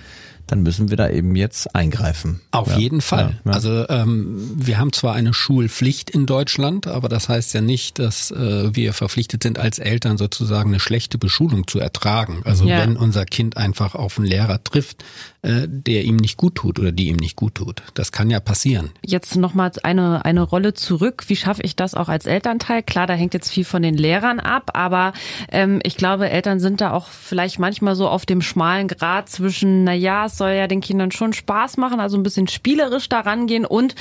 dann 0.49 0.63
müssen 0.63 0.91
wir 0.91 0.97
da 0.97 1.09
eben 1.09 1.37
jetzt 1.37 1.75
eingreifen. 1.75 2.41
Auf 2.51 2.69
ja. 2.73 2.79
jeden 2.79 3.01
Fall. 3.01 3.39
Ja, 3.45 3.51
ja. 3.51 3.53
Also 3.53 3.89
ähm, 3.89 4.51
wir 4.57 4.79
haben 4.79 4.93
zwar 4.93 5.15
eine 5.15 5.33
Schulpflicht 5.33 6.11
in 6.11 6.27
Deutschland, 6.27 6.89
aber 6.89 7.09
das 7.09 7.29
heißt 7.29 7.55
ja 7.55 7.61
nicht, 7.61 8.01
dass 8.01 8.33
äh, 8.33 8.75
wir 8.75 8.93
verpflichtet 8.93 9.45
sind, 9.45 9.59
als 9.59 9.79
Eltern 9.79 10.19
sozusagen 10.19 10.71
eine 10.71 10.81
schlechte 10.81 11.17
Beschulung 11.17 11.69
zu 11.69 11.79
ertragen. 11.79 12.43
Also 12.45 12.67
wenn 12.67 12.97
unser 12.97 13.25
Kind 13.25 13.57
einfach 13.57 13.95
auf 13.95 14.19
einen 14.19 14.27
Lehrer 14.27 14.63
trifft, 14.63 15.05
äh, 15.43 15.67
der 15.67 16.05
ihm 16.05 16.17
nicht 16.17 16.37
gut 16.37 16.55
tut 16.55 16.79
oder 16.79 16.93
die 16.93 17.09
ihm 17.09 17.17
nicht 17.17 17.35
gut 17.35 17.57
tut. 17.57 17.83
Das 17.95 18.13
kann 18.13 18.31
ja 18.31 18.39
passieren. 18.39 18.91
Jetzt 19.05 19.35
nochmal 19.35 19.73
eine, 19.83 20.25
eine 20.25 20.43
Rolle 20.43 20.73
zurück. 20.73 21.25
Wie 21.27 21.35
schaffe 21.35 21.63
ich 21.63 21.75
das 21.75 21.95
auch 21.95 22.09
als 22.09 22.27
Elternteil? 22.27 22.85
Klar, 22.85 23.09
da 23.09 23.15
hängt 23.15 23.35
jetzt 23.35 23.51
viel 23.51 23.65
von 23.65 23.83
den 23.83 23.97
Lehrern 23.97 24.39
ab, 24.39 24.71
aber 24.75 25.13
ähm, 25.51 25.81
ich 25.83 25.97
glaube, 25.97 26.31
Eltern 26.31 26.61
sind 26.61 26.81
da 26.81 26.93
auch 26.93 27.09
vielleicht 27.09 27.59
manchmal 27.59 27.97
so 27.97 28.09
auf 28.09 28.25
dem 28.25 28.41
schmalen 28.41 28.87
Grad 28.87 29.29
zwischen, 29.29 29.83
na 29.83 29.93
ja, 29.93 30.27
es 30.27 30.39
soll 30.39 30.51
ja 30.51 30.69
den 30.69 30.81
Kindern 30.81 31.11
schon 31.11 31.33
Spaß 31.33 31.77
machen, 31.77 31.99
also 31.99 32.17
ein 32.17 32.23
bisschen 32.23 32.47
spielerisch 32.47 33.09
daran 33.09 33.49
gehen 33.49 33.65
und 33.65 33.97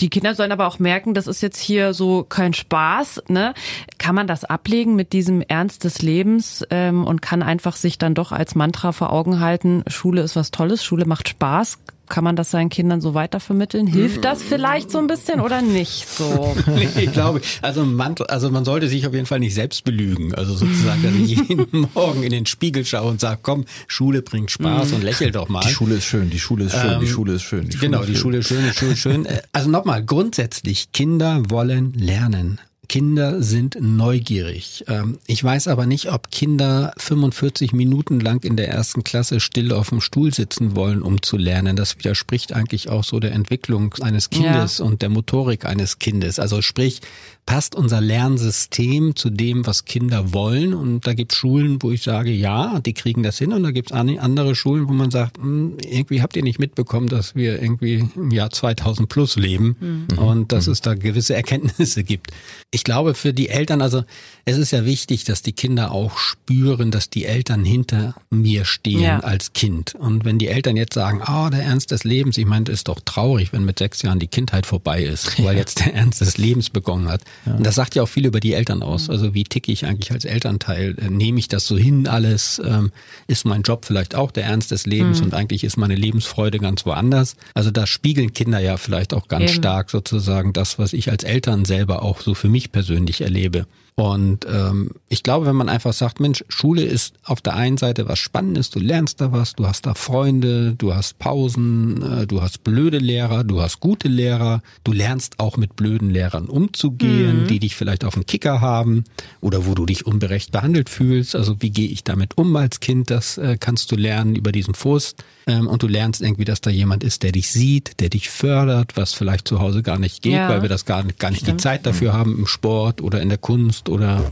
die 0.00 0.10
Kinder 0.10 0.34
sollen 0.34 0.52
aber 0.52 0.66
auch 0.66 0.78
merken, 0.78 1.14
das 1.14 1.26
ist 1.26 1.40
jetzt 1.40 1.58
hier 1.58 1.94
so 1.94 2.24
kein 2.24 2.52
Spaß. 2.52 3.24
Ne? 3.28 3.54
Kann 3.98 4.14
man 4.14 4.26
das 4.26 4.44
ablegen 4.44 4.94
mit 4.94 5.12
diesem 5.12 5.40
Ernst 5.42 5.84
des 5.84 6.02
Lebens 6.02 6.64
ähm, 6.70 7.04
und 7.04 7.22
kann 7.22 7.42
einfach 7.42 7.76
sich 7.76 7.98
dann 7.98 8.14
doch 8.14 8.32
als 8.32 8.54
Mantra 8.54 8.92
vor 8.92 9.12
Augen 9.12 9.40
halten, 9.40 9.84
Schule 9.86 10.22
ist 10.22 10.36
was 10.36 10.50
Tolles, 10.50 10.84
Schule 10.84 11.06
macht 11.06 11.28
Spaß. 11.28 11.78
Kann 12.08 12.24
man 12.24 12.36
das 12.36 12.50
seinen 12.50 12.68
Kindern 12.68 13.00
so 13.00 13.14
weitervermitteln? 13.14 13.86
Hilft 13.86 14.24
das 14.24 14.42
vielleicht 14.42 14.90
so 14.90 14.98
ein 14.98 15.06
bisschen 15.06 15.40
oder 15.40 15.62
nicht 15.62 16.08
so? 16.08 16.56
ich 16.96 17.12
glaube, 17.12 17.40
also 17.62 17.84
man, 17.84 18.14
also 18.28 18.50
man 18.50 18.64
sollte 18.64 18.88
sich 18.88 19.06
auf 19.06 19.14
jeden 19.14 19.26
Fall 19.26 19.40
nicht 19.40 19.54
selbst 19.54 19.84
belügen. 19.84 20.34
Also 20.34 20.54
sozusagen, 20.54 21.02
dass 21.02 21.14
ich 21.14 21.48
jeden 21.48 21.88
Morgen 21.94 22.22
in 22.22 22.30
den 22.30 22.46
Spiegel 22.46 22.84
schaue 22.84 23.10
und 23.10 23.20
sage, 23.20 23.40
komm, 23.42 23.64
Schule 23.86 24.22
bringt 24.22 24.50
Spaß 24.50 24.92
und 24.92 25.02
lächel 25.02 25.30
doch 25.32 25.48
mal. 25.48 25.60
Die 25.60 25.68
Schule 25.68 25.96
ist 25.96 26.04
schön, 26.04 26.30
die 26.30 26.38
Schule 26.38 26.64
ist 26.64 26.76
schön, 26.76 26.92
ähm, 26.92 27.00
die 27.00 27.08
Schule 27.08 27.32
ist 27.34 27.42
schön. 27.42 27.68
Die 27.68 27.78
genau, 27.78 27.98
Schule 27.98 28.12
die 28.12 28.16
Schule 28.16 28.38
ist 28.38 28.48
schön, 28.48 28.64
die 28.64 28.74
Schule 28.74 28.92
ist 28.92 28.98
schön. 28.98 29.28
Also 29.52 29.70
nochmal, 29.70 30.04
grundsätzlich, 30.04 30.92
Kinder 30.92 31.42
wollen 31.48 31.92
lernen. 31.94 32.60
Kinder 32.88 33.42
sind 33.42 33.76
neugierig. 33.80 34.84
Ähm, 34.88 35.18
ich 35.26 35.42
weiß 35.42 35.68
aber 35.68 35.86
nicht, 35.86 36.12
ob 36.12 36.30
Kinder 36.30 36.92
45 36.98 37.72
Minuten 37.72 38.20
lang 38.20 38.44
in 38.44 38.56
der 38.56 38.68
ersten 38.68 39.04
Klasse 39.04 39.40
still 39.40 39.72
auf 39.72 39.90
dem 39.90 40.00
Stuhl 40.00 40.32
sitzen 40.32 40.76
wollen, 40.76 41.02
um 41.02 41.22
zu 41.22 41.36
lernen. 41.36 41.76
Das 41.76 41.98
widerspricht 41.98 42.52
eigentlich 42.52 42.88
auch 42.88 43.04
so 43.04 43.20
der 43.20 43.32
Entwicklung 43.32 43.94
eines 44.00 44.30
Kindes 44.30 44.78
ja. 44.78 44.84
und 44.84 45.02
der 45.02 45.08
Motorik 45.08 45.64
eines 45.64 45.98
Kindes. 45.98 46.38
Also 46.38 46.62
sprich, 46.62 47.00
passt 47.46 47.76
unser 47.76 48.00
Lernsystem 48.00 49.14
zu 49.14 49.30
dem, 49.30 49.66
was 49.66 49.84
Kinder 49.84 50.32
wollen. 50.34 50.74
Und 50.74 51.06
da 51.06 51.14
gibt 51.14 51.32
es 51.32 51.38
Schulen, 51.38 51.80
wo 51.80 51.92
ich 51.92 52.02
sage, 52.02 52.32
ja, 52.32 52.80
die 52.80 52.92
kriegen 52.92 53.22
das 53.22 53.38
hin. 53.38 53.52
Und 53.52 53.62
da 53.62 53.70
gibt 53.70 53.92
es 53.92 53.96
andere 53.96 54.54
Schulen, 54.56 54.88
wo 54.88 54.92
man 54.92 55.12
sagt, 55.12 55.38
hm, 55.38 55.76
irgendwie 55.80 56.22
habt 56.22 56.36
ihr 56.36 56.42
nicht 56.42 56.58
mitbekommen, 56.58 57.06
dass 57.06 57.36
wir 57.36 57.62
irgendwie 57.62 58.08
im 58.16 58.32
Jahr 58.32 58.50
2000 58.50 59.08
plus 59.08 59.36
leben 59.36 59.76
mhm. 60.10 60.18
und 60.18 60.52
dass 60.52 60.66
mhm. 60.66 60.72
es 60.72 60.80
da 60.80 60.94
gewisse 60.94 61.34
Erkenntnisse 61.34 62.02
gibt. 62.04 62.32
Ich 62.76 62.84
glaube, 62.84 63.14
für 63.14 63.32
die 63.32 63.48
Eltern, 63.48 63.80
also 63.80 64.04
es 64.44 64.58
ist 64.58 64.70
ja 64.70 64.84
wichtig, 64.84 65.24
dass 65.24 65.40
die 65.40 65.54
Kinder 65.54 65.92
auch 65.92 66.18
spüren, 66.18 66.90
dass 66.90 67.08
die 67.08 67.24
Eltern 67.24 67.64
hinter 67.64 68.14
mir 68.28 68.66
stehen 68.66 69.00
ja. 69.00 69.20
als 69.20 69.54
Kind. 69.54 69.94
Und 69.94 70.26
wenn 70.26 70.38
die 70.38 70.48
Eltern 70.48 70.76
jetzt 70.76 70.92
sagen, 70.92 71.22
oh, 71.26 71.48
der 71.48 71.62
Ernst 71.62 71.90
des 71.90 72.04
Lebens, 72.04 72.36
ich 72.36 72.44
meine, 72.44 72.66
ist 72.66 72.88
doch 72.88 73.00
traurig, 73.02 73.54
wenn 73.54 73.64
mit 73.64 73.78
sechs 73.78 74.02
Jahren 74.02 74.18
die 74.18 74.26
Kindheit 74.26 74.66
vorbei 74.66 75.02
ist, 75.02 75.42
weil 75.42 75.56
jetzt 75.56 75.80
der 75.80 75.94
Ernst 75.94 76.20
des 76.20 76.36
Lebens 76.36 76.68
begonnen 76.68 77.08
hat. 77.08 77.22
Ja. 77.46 77.54
Und 77.54 77.64
das 77.64 77.76
sagt 77.76 77.94
ja 77.94 78.02
auch 78.02 78.08
viel 78.10 78.26
über 78.26 78.40
die 78.40 78.52
Eltern 78.52 78.82
aus. 78.82 79.08
Also 79.08 79.32
wie 79.32 79.44
ticke 79.44 79.72
ich 79.72 79.86
eigentlich 79.86 80.12
als 80.12 80.26
Elternteil? 80.26 80.96
Äh, 80.98 81.08
nehme 81.08 81.38
ich 81.38 81.48
das 81.48 81.66
so 81.66 81.78
hin 81.78 82.06
alles? 82.06 82.60
Ähm, 82.62 82.92
ist 83.28 83.46
mein 83.46 83.62
Job 83.62 83.86
vielleicht 83.86 84.14
auch 84.14 84.30
der 84.30 84.44
Ernst 84.44 84.70
des 84.70 84.84
Lebens 84.84 85.20
mhm. 85.20 85.28
und 85.28 85.34
eigentlich 85.34 85.64
ist 85.64 85.78
meine 85.78 85.94
Lebensfreude 85.94 86.58
ganz 86.58 86.84
woanders? 86.84 87.36
Also 87.54 87.70
da 87.70 87.86
spiegeln 87.86 88.34
Kinder 88.34 88.58
ja 88.58 88.76
vielleicht 88.76 89.14
auch 89.14 89.28
ganz 89.28 89.44
Eben. 89.44 89.54
stark 89.54 89.88
sozusagen 89.90 90.52
das, 90.52 90.78
was 90.78 90.92
ich 90.92 91.10
als 91.10 91.24
Eltern 91.24 91.64
selber 91.64 92.02
auch 92.02 92.20
so 92.20 92.34
für 92.34 92.50
mich 92.50 92.65
ich 92.66 92.72
persönlich 92.72 93.20
erlebe. 93.22 93.66
Und 93.98 94.44
ähm, 94.46 94.90
ich 95.08 95.22
glaube, 95.22 95.46
wenn 95.46 95.56
man 95.56 95.70
einfach 95.70 95.94
sagt, 95.94 96.20
Mensch, 96.20 96.44
Schule 96.48 96.82
ist 96.82 97.14
auf 97.24 97.40
der 97.40 97.56
einen 97.56 97.78
Seite 97.78 98.06
was 98.06 98.18
Spannendes, 98.18 98.68
du 98.68 98.78
lernst 98.78 99.22
da 99.22 99.32
was, 99.32 99.54
du 99.54 99.66
hast 99.66 99.86
da 99.86 99.94
Freunde, 99.94 100.74
du 100.76 100.94
hast 100.94 101.18
Pausen, 101.18 102.02
äh, 102.02 102.26
du 102.26 102.42
hast 102.42 102.62
blöde 102.62 102.98
Lehrer, 102.98 103.42
du 103.42 103.62
hast 103.62 103.80
gute 103.80 104.08
Lehrer, 104.08 104.60
du 104.84 104.92
lernst 104.92 105.40
auch 105.40 105.56
mit 105.56 105.76
blöden 105.76 106.10
Lehrern 106.10 106.46
umzugehen, 106.46 107.44
mhm. 107.44 107.46
die 107.46 107.58
dich 107.58 107.74
vielleicht 107.74 108.04
auf 108.04 108.14
den 108.14 108.26
Kicker 108.26 108.60
haben 108.60 109.04
oder 109.40 109.64
wo 109.64 109.74
du 109.74 109.86
dich 109.86 110.04
unberecht 110.04 110.52
behandelt 110.52 110.90
fühlst. 110.90 111.34
Also 111.34 111.56
wie 111.60 111.70
gehe 111.70 111.88
ich 111.88 112.04
damit 112.04 112.36
um 112.36 112.54
als 112.54 112.80
Kind, 112.80 113.10
das 113.10 113.38
äh, 113.38 113.56
kannst 113.58 113.90
du 113.92 113.96
lernen 113.96 114.36
über 114.36 114.52
diesen 114.52 114.74
Frust. 114.74 115.24
Ähm, 115.46 115.68
und 115.68 115.82
du 115.82 115.86
lernst 115.86 116.22
irgendwie, 116.22 116.44
dass 116.44 116.60
da 116.60 116.70
jemand 116.70 117.04
ist, 117.04 117.22
der 117.22 117.32
dich 117.32 117.50
sieht, 117.50 118.00
der 118.00 118.08
dich 118.08 118.30
fördert, 118.30 118.96
was 118.96 119.14
vielleicht 119.14 119.46
zu 119.46 119.60
Hause 119.60 119.82
gar 119.82 119.98
nicht 119.98 120.22
geht, 120.22 120.32
ja. 120.32 120.48
weil 120.48 120.62
wir 120.62 120.68
das 120.68 120.84
gar 120.84 121.04
nicht, 121.04 121.18
gar 121.18 121.30
nicht 121.30 121.46
die 121.46 121.56
Zeit 121.56 121.86
dafür 121.86 122.12
haben 122.12 122.36
im 122.36 122.46
Sport 122.46 123.00
oder 123.00 123.20
in 123.20 123.28
der 123.28 123.38
Kunst 123.38 123.88
oder 123.88 124.30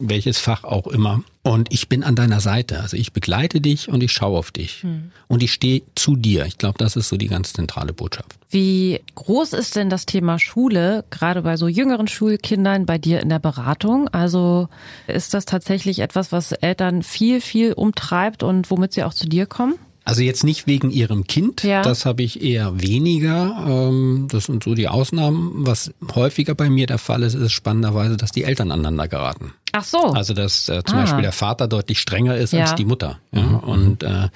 welches 0.00 0.38
Fach 0.38 0.64
auch 0.64 0.86
immer. 0.86 1.22
Und 1.42 1.72
ich 1.72 1.88
bin 1.88 2.02
an 2.02 2.16
deiner 2.16 2.40
Seite. 2.40 2.80
Also 2.80 2.96
ich 2.96 3.12
begleite 3.12 3.60
dich 3.60 3.88
und 3.88 4.02
ich 4.02 4.12
schaue 4.12 4.38
auf 4.38 4.50
dich. 4.50 4.82
Hm. 4.82 5.10
Und 5.28 5.42
ich 5.42 5.52
stehe 5.52 5.82
zu 5.94 6.16
dir. 6.16 6.44
Ich 6.46 6.58
glaube, 6.58 6.78
das 6.78 6.96
ist 6.96 7.08
so 7.08 7.16
die 7.16 7.28
ganz 7.28 7.52
zentrale 7.52 7.92
Botschaft. 7.92 8.34
Wie 8.50 9.00
groß 9.14 9.52
ist 9.52 9.76
denn 9.76 9.88
das 9.88 10.06
Thema 10.06 10.38
Schule, 10.38 11.04
gerade 11.10 11.42
bei 11.42 11.56
so 11.56 11.68
jüngeren 11.68 12.08
Schulkindern, 12.08 12.86
bei 12.86 12.98
dir 12.98 13.20
in 13.20 13.28
der 13.28 13.38
Beratung? 13.38 14.08
Also 14.08 14.68
ist 15.06 15.32
das 15.32 15.44
tatsächlich 15.44 16.00
etwas, 16.00 16.32
was 16.32 16.52
Eltern 16.52 17.02
viel, 17.02 17.40
viel 17.40 17.72
umtreibt 17.72 18.42
und 18.42 18.70
womit 18.70 18.92
sie 18.92 19.04
auch 19.04 19.14
zu 19.14 19.28
dir 19.28 19.46
kommen? 19.46 19.74
Also 20.04 20.22
jetzt 20.22 20.44
nicht 20.44 20.66
wegen 20.66 20.90
ihrem 20.90 21.26
Kind, 21.26 21.62
ja. 21.62 21.82
das 21.82 22.06
habe 22.06 22.22
ich 22.22 22.42
eher 22.42 22.80
weniger. 22.80 23.64
Ähm, 23.68 24.28
das 24.30 24.46
sind 24.46 24.64
so 24.64 24.74
die 24.74 24.88
Ausnahmen. 24.88 25.52
Was 25.54 25.92
häufiger 26.14 26.54
bei 26.54 26.70
mir 26.70 26.86
der 26.86 26.98
Fall 26.98 27.22
ist, 27.22 27.34
ist 27.34 27.52
spannenderweise, 27.52 28.16
dass 28.16 28.32
die 28.32 28.44
Eltern 28.44 28.72
aneinander 28.72 29.08
geraten. 29.08 29.52
Ach 29.72 29.84
so. 29.84 29.98
Also 29.98 30.34
dass 30.34 30.68
äh, 30.68 30.82
zum 30.84 30.98
ah. 30.98 31.02
Beispiel 31.02 31.22
der 31.22 31.32
Vater 31.32 31.68
deutlich 31.68 32.00
strenger 32.00 32.36
ist 32.36 32.52
ja. 32.52 32.62
als 32.62 32.74
die 32.74 32.84
Mutter. 32.84 33.18
Ja? 33.32 33.42
Mhm. 33.42 33.58
Und 33.58 34.02
äh, 34.02 34.28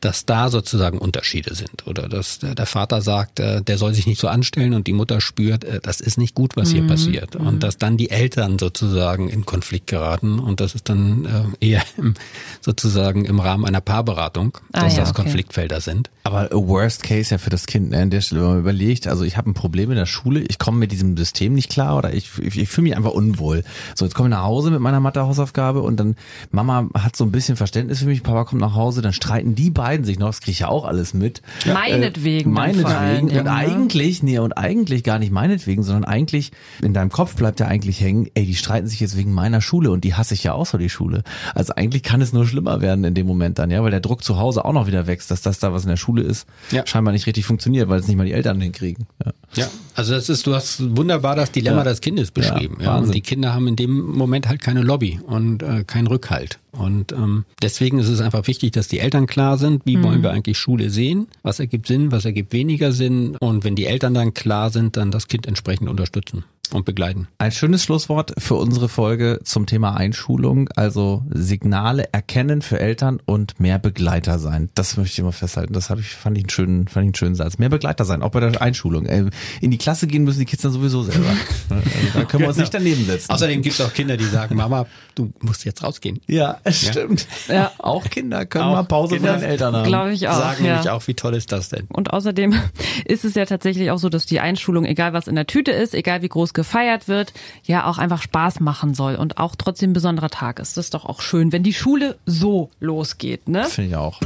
dass 0.00 0.24
da 0.24 0.48
sozusagen 0.48 0.98
Unterschiede 0.98 1.54
sind 1.54 1.86
oder 1.86 2.08
dass 2.08 2.38
der 2.38 2.66
Vater 2.66 3.02
sagt, 3.02 3.38
äh, 3.38 3.62
der 3.62 3.76
soll 3.76 3.94
sich 3.94 4.06
nicht 4.06 4.20
so 4.20 4.28
anstellen 4.28 4.72
und 4.72 4.86
die 4.86 4.92
Mutter 4.92 5.20
spürt, 5.20 5.64
äh, 5.64 5.80
das 5.82 6.00
ist 6.00 6.16
nicht 6.16 6.34
gut, 6.34 6.56
was 6.56 6.70
hier 6.70 6.82
mhm. 6.82 6.88
passiert 6.88 7.36
und 7.36 7.56
mhm. 7.56 7.60
dass 7.60 7.76
dann 7.76 7.96
die 7.96 8.10
Eltern 8.10 8.58
sozusagen 8.58 9.28
in 9.28 9.44
Konflikt 9.44 9.86
geraten 9.88 10.38
und 10.38 10.60
das 10.60 10.74
ist 10.74 10.88
dann 10.88 11.54
äh, 11.60 11.66
eher 11.66 11.82
im, 11.98 12.14
sozusagen 12.62 13.26
im 13.26 13.40
Rahmen 13.40 13.66
einer 13.66 13.82
Paarberatung, 13.82 14.56
ah, 14.72 14.84
dass 14.84 14.94
ja, 14.94 15.00
das 15.00 15.10
okay. 15.10 15.22
Konfliktfelder 15.22 15.80
sind. 15.80 16.10
Aber 16.24 16.48
worst 16.52 17.02
case 17.02 17.32
ja 17.32 17.38
für 17.38 17.50
das 17.50 17.66
Kind, 17.66 17.90
ne, 17.90 18.00
an 18.00 18.10
der 18.10 18.22
Stelle, 18.22 18.40
wenn 18.42 18.48
man 18.48 18.58
überlegt, 18.60 19.06
also 19.06 19.24
ich 19.24 19.36
habe 19.36 19.50
ein 19.50 19.54
Problem 19.54 19.90
in 19.90 19.96
der 19.96 20.06
Schule, 20.06 20.40
ich 20.40 20.58
komme 20.58 20.78
mit 20.78 20.92
diesem 20.92 21.16
System 21.16 21.52
nicht 21.52 21.70
klar 21.70 21.96
oder 21.98 22.14
ich, 22.14 22.38
ich, 22.38 22.58
ich 22.58 22.68
fühle 22.68 22.84
mich 22.84 22.96
einfach 22.96 23.12
unwohl. 23.12 23.64
So, 23.94 24.06
jetzt 24.06 24.14
komme 24.14 24.28
ich 24.28 24.34
nach 24.34 24.44
Hause 24.44 24.70
mit 24.70 24.80
meiner 24.80 25.00
Mathe-Hausaufgabe 25.00 25.82
und 25.82 25.98
dann 25.98 26.16
Mama 26.50 26.88
hat 26.94 27.16
so 27.16 27.24
ein 27.24 27.32
bisschen 27.32 27.56
Verständnis 27.56 27.98
für 27.98 28.06
mich, 28.06 28.22
Papa 28.22 28.44
kommt 28.44 28.62
nach 28.62 28.74
Hause, 28.74 29.02
dann 29.02 29.12
streiten 29.12 29.54
die 29.54 29.70
beiden 29.70 29.89
beiden 29.90 30.06
sich 30.06 30.20
noch, 30.20 30.28
das 30.28 30.40
kriege 30.40 30.52
ich 30.52 30.60
ja 30.60 30.68
auch 30.68 30.84
alles 30.84 31.14
mit. 31.14 31.42
Meinetwegen. 31.66 32.50
Äh, 32.50 32.54
meinetwegen. 32.54 33.36
Und 33.36 33.44
ne? 33.44 33.50
eigentlich, 33.50 34.22
nee, 34.22 34.38
und 34.38 34.52
eigentlich 34.52 35.02
gar 35.02 35.18
nicht 35.18 35.32
meinetwegen, 35.32 35.82
sondern 35.82 36.04
eigentlich 36.04 36.52
in 36.80 36.94
deinem 36.94 37.10
Kopf 37.10 37.34
bleibt 37.34 37.58
ja 37.58 37.66
eigentlich 37.66 38.00
hängen, 38.00 38.28
ey, 38.34 38.46
die 38.46 38.54
streiten 38.54 38.86
sich 38.86 39.00
jetzt 39.00 39.16
wegen 39.16 39.32
meiner 39.32 39.60
Schule 39.60 39.90
und 39.90 40.04
die 40.04 40.14
hasse 40.14 40.34
ich 40.34 40.44
ja 40.44 40.52
auch 40.52 40.66
so, 40.66 40.78
die 40.78 40.88
Schule. 40.88 41.24
Also 41.56 41.74
eigentlich 41.74 42.04
kann 42.04 42.20
es 42.20 42.32
nur 42.32 42.46
schlimmer 42.46 42.80
werden 42.80 43.04
in 43.04 43.14
dem 43.14 43.26
Moment 43.26 43.58
dann, 43.58 43.72
ja, 43.72 43.82
weil 43.82 43.90
der 43.90 43.98
Druck 43.98 44.22
zu 44.22 44.38
Hause 44.38 44.64
auch 44.64 44.72
noch 44.72 44.86
wieder 44.86 45.08
wächst, 45.08 45.32
dass 45.32 45.42
das 45.42 45.58
da, 45.58 45.72
was 45.72 45.82
in 45.82 45.88
der 45.88 45.96
Schule 45.96 46.22
ist, 46.22 46.46
ja. 46.70 46.86
scheinbar 46.86 47.12
nicht 47.12 47.26
richtig 47.26 47.44
funktioniert, 47.44 47.88
weil 47.88 47.98
es 47.98 48.06
nicht 48.06 48.16
mal 48.16 48.26
die 48.26 48.32
Eltern 48.32 48.60
hinkriegen. 48.60 49.08
Ja. 49.24 49.32
ja, 49.56 49.70
also 49.96 50.14
das 50.14 50.28
ist, 50.28 50.46
du 50.46 50.54
hast 50.54 50.96
wunderbar 50.96 51.34
das 51.34 51.50
Dilemma 51.50 51.78
ja. 51.78 51.84
des 51.84 52.00
Kindes 52.00 52.30
beschrieben. 52.30 52.76
Ja, 52.78 52.86
ja, 52.86 52.96
und 52.98 53.12
die 53.12 53.22
Kinder 53.22 53.54
haben 53.54 53.66
in 53.66 53.74
dem 53.74 54.00
Moment 54.00 54.46
halt 54.46 54.60
keine 54.60 54.82
Lobby 54.82 55.18
und 55.26 55.64
äh, 55.64 55.82
keinen 55.82 56.06
Rückhalt. 56.06 56.60
Und 56.72 57.12
ähm, 57.12 57.44
deswegen 57.62 57.98
ist 57.98 58.08
es 58.08 58.20
einfach 58.20 58.46
wichtig, 58.46 58.72
dass 58.72 58.88
die 58.88 59.00
Eltern 59.00 59.26
klar 59.26 59.58
sind, 59.58 59.84
wie 59.86 59.96
mhm. 59.96 60.02
wollen 60.04 60.22
wir 60.22 60.30
eigentlich 60.30 60.58
Schule 60.58 60.90
sehen, 60.90 61.28
was 61.42 61.60
ergibt 61.60 61.86
Sinn, 61.86 62.12
was 62.12 62.24
ergibt 62.24 62.52
weniger 62.52 62.92
Sinn. 62.92 63.36
Und 63.40 63.64
wenn 63.64 63.76
die 63.76 63.86
Eltern 63.86 64.14
dann 64.14 64.34
klar 64.34 64.70
sind, 64.70 64.96
dann 64.96 65.10
das 65.10 65.28
Kind 65.28 65.46
entsprechend 65.46 65.88
unterstützen 65.88 66.44
und 66.72 66.84
begleiten. 66.84 67.28
Ein 67.38 67.52
schönes 67.52 67.82
Schlusswort 67.84 68.32
für 68.38 68.54
unsere 68.54 68.88
Folge 68.88 69.40
zum 69.44 69.66
Thema 69.66 69.96
Einschulung, 69.96 70.68
also 70.76 71.22
Signale 71.30 72.12
erkennen 72.12 72.62
für 72.62 72.80
Eltern 72.80 73.20
und 73.24 73.60
mehr 73.60 73.78
Begleiter 73.78 74.38
sein. 74.38 74.70
Das 74.74 74.96
möchte 74.96 75.12
ich 75.12 75.18
immer 75.18 75.32
festhalten. 75.32 75.72
Das 75.72 75.90
habe 75.90 76.00
ich 76.00 76.08
fand 76.08 76.36
ich 76.36 76.44
einen 76.44 76.50
schönen 76.50 76.88
fand 76.88 77.04
ich 77.04 77.08
einen 77.08 77.14
schönen 77.14 77.34
Satz. 77.34 77.58
Mehr 77.58 77.68
Begleiter 77.68 78.04
sein, 78.04 78.22
auch 78.22 78.30
bei 78.30 78.40
der 78.40 78.60
Einschulung. 78.60 79.06
Äh, 79.06 79.30
in 79.60 79.70
die 79.70 79.78
Klasse 79.78 80.06
gehen 80.06 80.24
müssen 80.24 80.40
die 80.40 80.44
Kids 80.46 80.62
dann 80.62 80.72
sowieso 80.72 81.02
selber. 81.02 81.30
Also 81.68 81.82
da 82.14 82.24
können 82.24 82.42
wir 82.42 82.48
uns 82.48 82.58
nicht 82.58 82.72
daneben 82.72 83.04
setzen. 83.04 83.30
Außerdem 83.30 83.62
gibt 83.62 83.78
es 83.78 83.80
auch 83.80 83.92
Kinder, 83.92 84.16
die 84.16 84.24
sagen, 84.24 84.56
Mama, 84.56 84.86
du 85.14 85.32
musst 85.40 85.64
jetzt 85.64 85.82
rausgehen. 85.82 86.20
Ja, 86.26 86.58
es 86.64 86.86
stimmt. 86.86 87.26
Ja. 87.48 87.72
Auch 87.78 88.04
Kinder 88.04 88.46
können 88.46 88.64
auch 88.64 88.72
mal 88.72 88.82
Pause 88.84 89.16
Kinder, 89.16 89.32
von 89.32 89.40
den 89.40 89.50
Eltern 89.50 89.74
haben. 89.74 89.86
Glaube 89.86 90.12
ich 90.12 90.28
auch. 90.28 90.38
Sagen 90.38 90.64
ja. 90.64 90.72
nämlich 90.72 90.90
auch, 90.90 91.06
wie 91.06 91.14
toll 91.14 91.34
ist 91.34 91.52
das 91.52 91.68
denn? 91.68 91.86
Und 91.88 92.12
außerdem 92.12 92.54
ist 93.04 93.24
es 93.24 93.34
ja 93.34 93.44
tatsächlich 93.44 93.90
auch 93.90 93.98
so, 93.98 94.08
dass 94.08 94.26
die 94.26 94.40
Einschulung, 94.40 94.84
egal 94.84 95.12
was 95.12 95.28
in 95.28 95.34
der 95.34 95.46
Tüte 95.46 95.72
ist, 95.72 95.94
egal 95.94 96.22
wie 96.22 96.28
groß 96.28 96.54
gefeiert 96.60 97.08
wird, 97.08 97.32
ja 97.64 97.86
auch 97.86 97.96
einfach 97.96 98.20
Spaß 98.20 98.60
machen 98.60 98.92
soll 98.92 99.14
und 99.14 99.38
auch 99.38 99.56
trotzdem 99.56 99.90
ein 99.90 99.94
besonderer 99.94 100.28
Tag 100.28 100.58
ist. 100.58 100.76
Das 100.76 100.84
ist 100.84 100.94
doch 100.94 101.06
auch 101.06 101.22
schön, 101.22 101.52
wenn 101.52 101.62
die 101.62 101.72
Schule 101.72 102.18
so 102.26 102.68
losgeht, 102.80 103.48
ne? 103.48 103.64
Finde 103.64 103.88
ich 103.88 103.96
auch. 103.96 104.20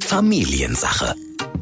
Familiensache. 0.00 1.14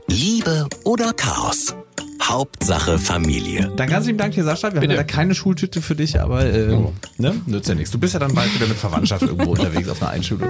Liebe 0.09 0.67
oder 0.83 1.13
Chaos? 1.13 1.77
Hauptsache 2.21 2.99
Familie. 2.99 3.71
Dann 3.77 3.89
ganz 3.89 4.07
lieben 4.07 4.19
Dank 4.19 4.35
dir, 4.35 4.43
Sascha. 4.43 4.73
Wir 4.73 4.81
Bitte. 4.81 4.95
haben 4.95 4.97
leider 4.97 5.05
keine 5.05 5.37
Schultüte 5.37 5.81
für 5.81 5.95
dich, 5.95 6.21
aber 6.21 6.45
äh, 6.45 6.71
oh. 6.73 6.93
ne? 7.19 7.41
nützt 7.47 7.69
ja 7.69 7.77
nichts. 7.77 7.93
Du 7.93 7.99
bist 7.99 8.15
ja 8.15 8.19
dann 8.19 8.35
bald 8.35 8.53
wieder 8.53 8.67
mit 8.67 8.77
Verwandtschaft 8.77 9.23
irgendwo 9.23 9.51
unterwegs 9.53 9.89
auf 9.89 10.03
einer 10.03 10.11
Einschulung. 10.11 10.49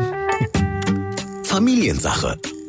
Familiensache. 1.43 2.39